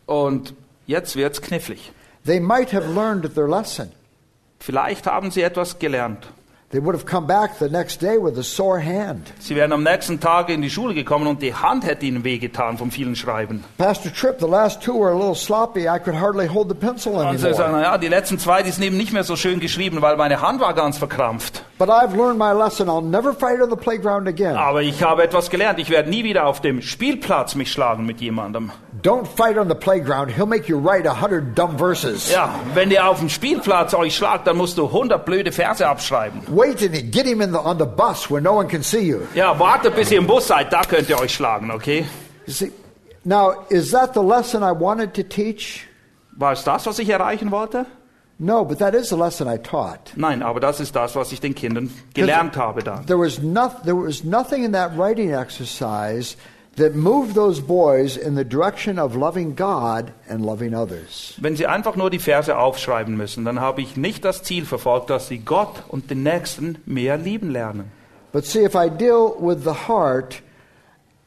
[0.07, 0.55] Und
[0.87, 1.91] jetzt wird's knifflig.
[2.25, 3.91] They might have learned their lesson.
[4.61, 6.29] Vielleicht haben sie etwas gelernt.
[6.73, 9.33] They would have come back the next day with a sore hand.
[9.41, 12.79] Sie wären am nächsten Tag in die Schule gekommen und die Hand hätte ihnen wehgetan
[12.79, 13.65] vom vielen Schreiben.
[13.77, 15.89] Pastor Tripp, the last two were a little sloppy.
[15.89, 17.83] I could hardly hold the pencil Und sie sagen, anymore.
[17.83, 20.61] naja, die letzten zwei, die sind eben nicht mehr so schön geschrieben, weil meine Hand
[20.61, 21.65] war ganz verkrampft.
[21.77, 22.89] But I've learned my lesson.
[22.89, 24.55] I'll never fight on the playground again.
[24.55, 25.81] Aber ich habe etwas gelernt.
[25.81, 28.71] Ich werde nie wieder auf dem Spielplatz mich schlagen mit jemandem.
[29.03, 30.31] Don't fight on the playground.
[30.31, 32.31] He'll make you write a hundred dumb verses.
[32.31, 36.43] Ja, wenn ihr auf dem Spielplatz euch schlagt, dann musst du 100 blöde Verse abschreiben.
[36.49, 39.21] Wait and get him in the, on the bus where no one can see you.
[39.35, 42.05] Ja, wartet bis ihr im Bus seid, da könnt ihr euch schlagen, okay?
[42.47, 42.73] See,
[43.25, 45.87] now is that the lesson I wanted to teach?
[46.37, 47.87] War es das, was ich erreichen wollte?
[48.39, 50.17] No, but that is the lesson I taught.
[50.17, 53.05] Nein, aber das ist das, was ich den Kindern gelernt habe dann.
[53.07, 56.37] There was, not, there was nothing in that writing exercise
[56.77, 61.35] that moved those boys in the direction of loving God and loving others.
[61.39, 65.11] Wenn sie einfach nur die Verse aufschreiben müssen, dann habe ich nicht das Ziel verfolgt,
[65.11, 67.91] dass sie Gott und den Nächsten mehr lieben lernen.
[68.33, 70.41] But see, if I deal with the heart,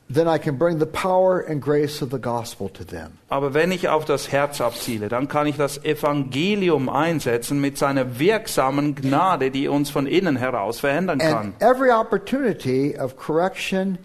[0.10, 3.18] then I can bring the power and grace of the gospel to them.
[3.28, 8.20] Aber wenn ich auf das Herz abziele, dann kann ich das Evangelium einsetzen mit seiner
[8.20, 11.54] wirksamen Gnade, die uns von innen heraus verändern kann.
[11.60, 13.98] And every opportunity of correction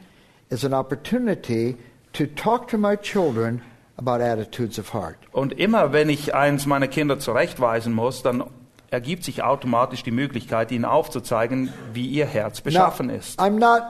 [0.51, 1.77] is an opportunity
[2.13, 3.63] to talk to my children
[3.97, 5.19] about attitudes of heart.
[5.33, 8.45] Und immer wenn ich eins meiner Kinder zurechtweisen muss, dann
[8.91, 13.39] ergibt sich automatisch die Möglichkeit, ihnen aufzuzeigen, wie ihr Herz Now, beschaffen ist.
[13.39, 13.83] I'm not,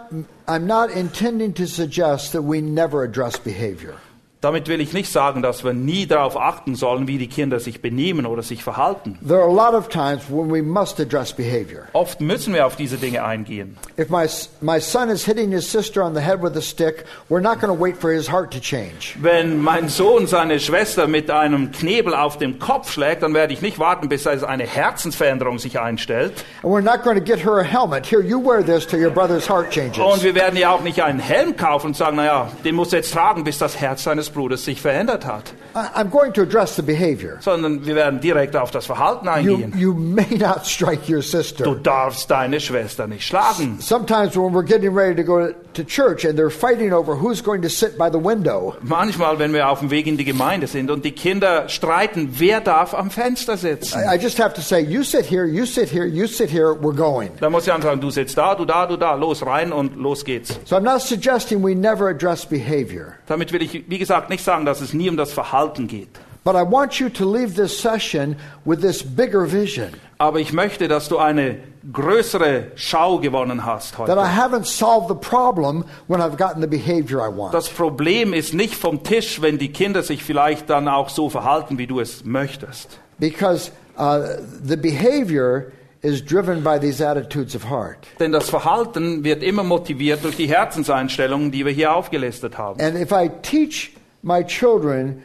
[0.46, 3.94] I'm not intending to suggest that we never address behavior.
[4.41, 7.82] Damit will ich nicht sagen, dass wir nie darauf achten sollen, wie die Kinder sich
[7.82, 9.18] benehmen oder sich verhalten.
[9.26, 11.89] There are a lot of times when we must address behavior.
[11.93, 13.76] Oft müssen wir auf diese Dinge eingehen.
[13.99, 14.28] If my,
[14.61, 17.76] my son is hitting his sister on the head with a stick, we're not going
[17.76, 19.16] to wait for his heart to change.
[19.20, 23.61] Wenn mein Sohn seine Schwester mit einem Knebel auf dem Kopf schlägt, dann werde ich
[23.61, 26.45] nicht warten, bis eine Herzensveränderung sich einstellt.
[26.62, 28.07] And we're not going to get her a helmet.
[28.07, 29.99] Here, you wear this till your brother's heart changes.
[29.99, 32.97] Und wir werden ja auch nicht einen Helm kaufen und sagen, naja, den musst du
[32.97, 35.53] jetzt tragen, bis das Herz seines Bruders sich verändert hat.
[35.74, 37.37] I'm going to address the behavior.
[37.41, 39.72] Sondern wir werden direkt auf das Verhalten You, eingehen.
[39.76, 41.74] you may not strike your Du sister.
[41.76, 43.79] darfst deine Schwester nicht schlagen.
[43.81, 47.62] Sometimes when we're getting ready to go to church and they're fighting over who's going
[47.62, 50.91] to sit by the window, Manchmal, wenn wir auf dem Weg in die Gemeinde sind
[50.91, 54.01] und die Kinder streiten, wer darf am Fenster sitzen?
[54.01, 56.74] I I just have to say, you sit here, you sit here, you sit here,
[56.74, 57.31] we're going.
[57.41, 59.95] Da muss ich einfach sagen, du sitzt da, du da, du da, los rein und
[59.97, 60.59] los geht's.
[60.64, 64.64] So I'm not suggesting we never address behavior, Damit will ich, wie gesagt, nicht sagen,
[64.66, 66.08] dass es nie um das Verhalten geht.
[66.44, 70.88] but I want you to leave this session with this bigger vision Aber ich möchte,
[70.88, 71.58] dass du eine
[71.92, 74.22] größere Schau gewonnen hast that I heute.
[74.22, 77.52] haven't solved the problem when I've gotten the behavior I want.
[77.52, 81.78] Das Problem ist nicht vom Tisch, wenn die Kinder sich vielleicht dann auch so verhalten,
[81.78, 82.98] wie du es möchtest.
[83.18, 84.20] Because uh,
[84.64, 88.06] the behavior is driven by these attitudes of heart.
[88.20, 92.80] Denn das Verhalten wird immer motiviert durch die Herzenseinstellungen, die wir hier aufgelistet haben.
[92.80, 93.92] And if I teach
[94.22, 95.22] my children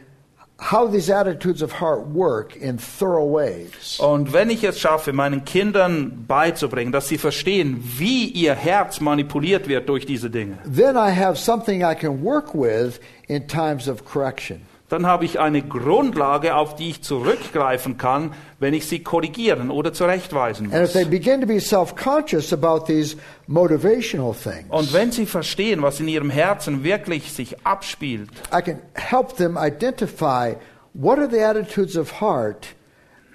[0.58, 5.44] how these attitudes of heart work in thorough ways, Und wenn ich es schaffe, meinen
[5.44, 11.10] Kindern beizubringen, dass sie verstehen, wie ihr Herz manipuliert wird durch diese Dinge, then I
[11.10, 14.62] have something I can work with in times of correction.
[14.94, 19.92] Dann habe ich eine Grundlage, auf die ich zurückgreifen kann, wenn ich sie korrigieren oder
[19.92, 21.10] zurechtweisen And if they muss.
[21.10, 23.16] begin to be self conscious about these
[23.48, 28.78] motivational things, Und wenn sie verstehen, was in ihrem Herzen wirklich sich abspielt, I can
[28.94, 30.54] help them identify
[30.92, 32.68] what are the attitudes of heart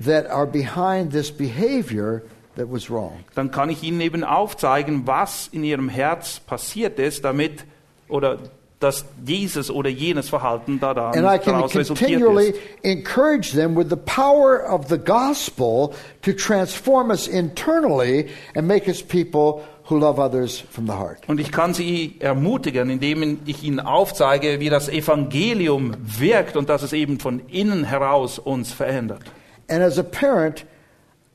[0.01, 2.21] that are behind this behavior
[2.55, 3.25] that was wrong.
[3.35, 7.65] dann kann ich ihnen eben aufzeigen, was in ihrem Herz passiert ist, damit
[8.07, 8.37] oder
[8.79, 12.59] dass dieses oder jenes Verhalten daran, And I can daraus resultiert continually ist.
[12.83, 19.01] encourage them with the power of the gospel to transform us internally and make us
[19.01, 21.17] people who love others from the heart.
[21.27, 26.81] Und ich kann sie ermutigen, indem ich ihnen aufzeige, wie das Evangelium wirkt und dass
[26.83, 29.23] es eben von innen heraus uns verändert.
[29.67, 30.65] And as a parent,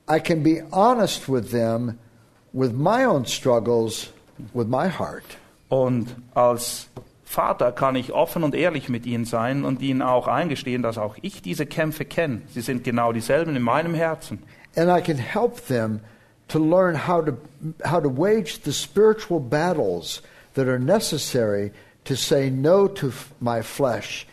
[0.08, 1.98] I can be honest with them
[2.52, 4.10] with my own struggles
[4.54, 5.24] with my heart.
[5.68, 6.86] Und als
[7.34, 11.16] Vater kann ich offen und ehrlich mit ihnen sein und ihnen auch eingestehen, dass auch
[11.20, 12.42] ich diese Kämpfe kenne.
[12.46, 14.42] Sie sind genau dieselben in meinem Herzen.
[14.76, 16.00] And I can help them
[16.48, 17.32] to learn how to,
[17.84, 20.22] how to wage the spiritual battles
[20.54, 21.72] that are necessary
[22.04, 24.26] to say no to my flesh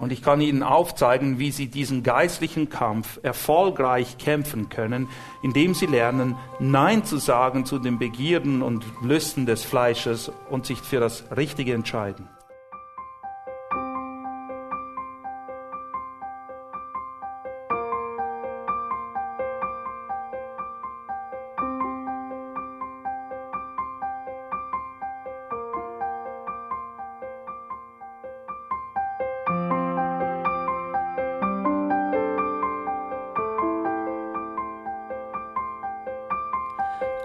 [0.00, 5.08] Und ich kann ihnen aufzeigen, wie sie diesen geistlichen Kampf erfolgreich kämpfen können,
[5.42, 10.78] indem sie lernen, Nein zu sagen zu den Begierden und Lüsten des Fleisches und sich
[10.78, 12.28] für das Richtige entscheiden.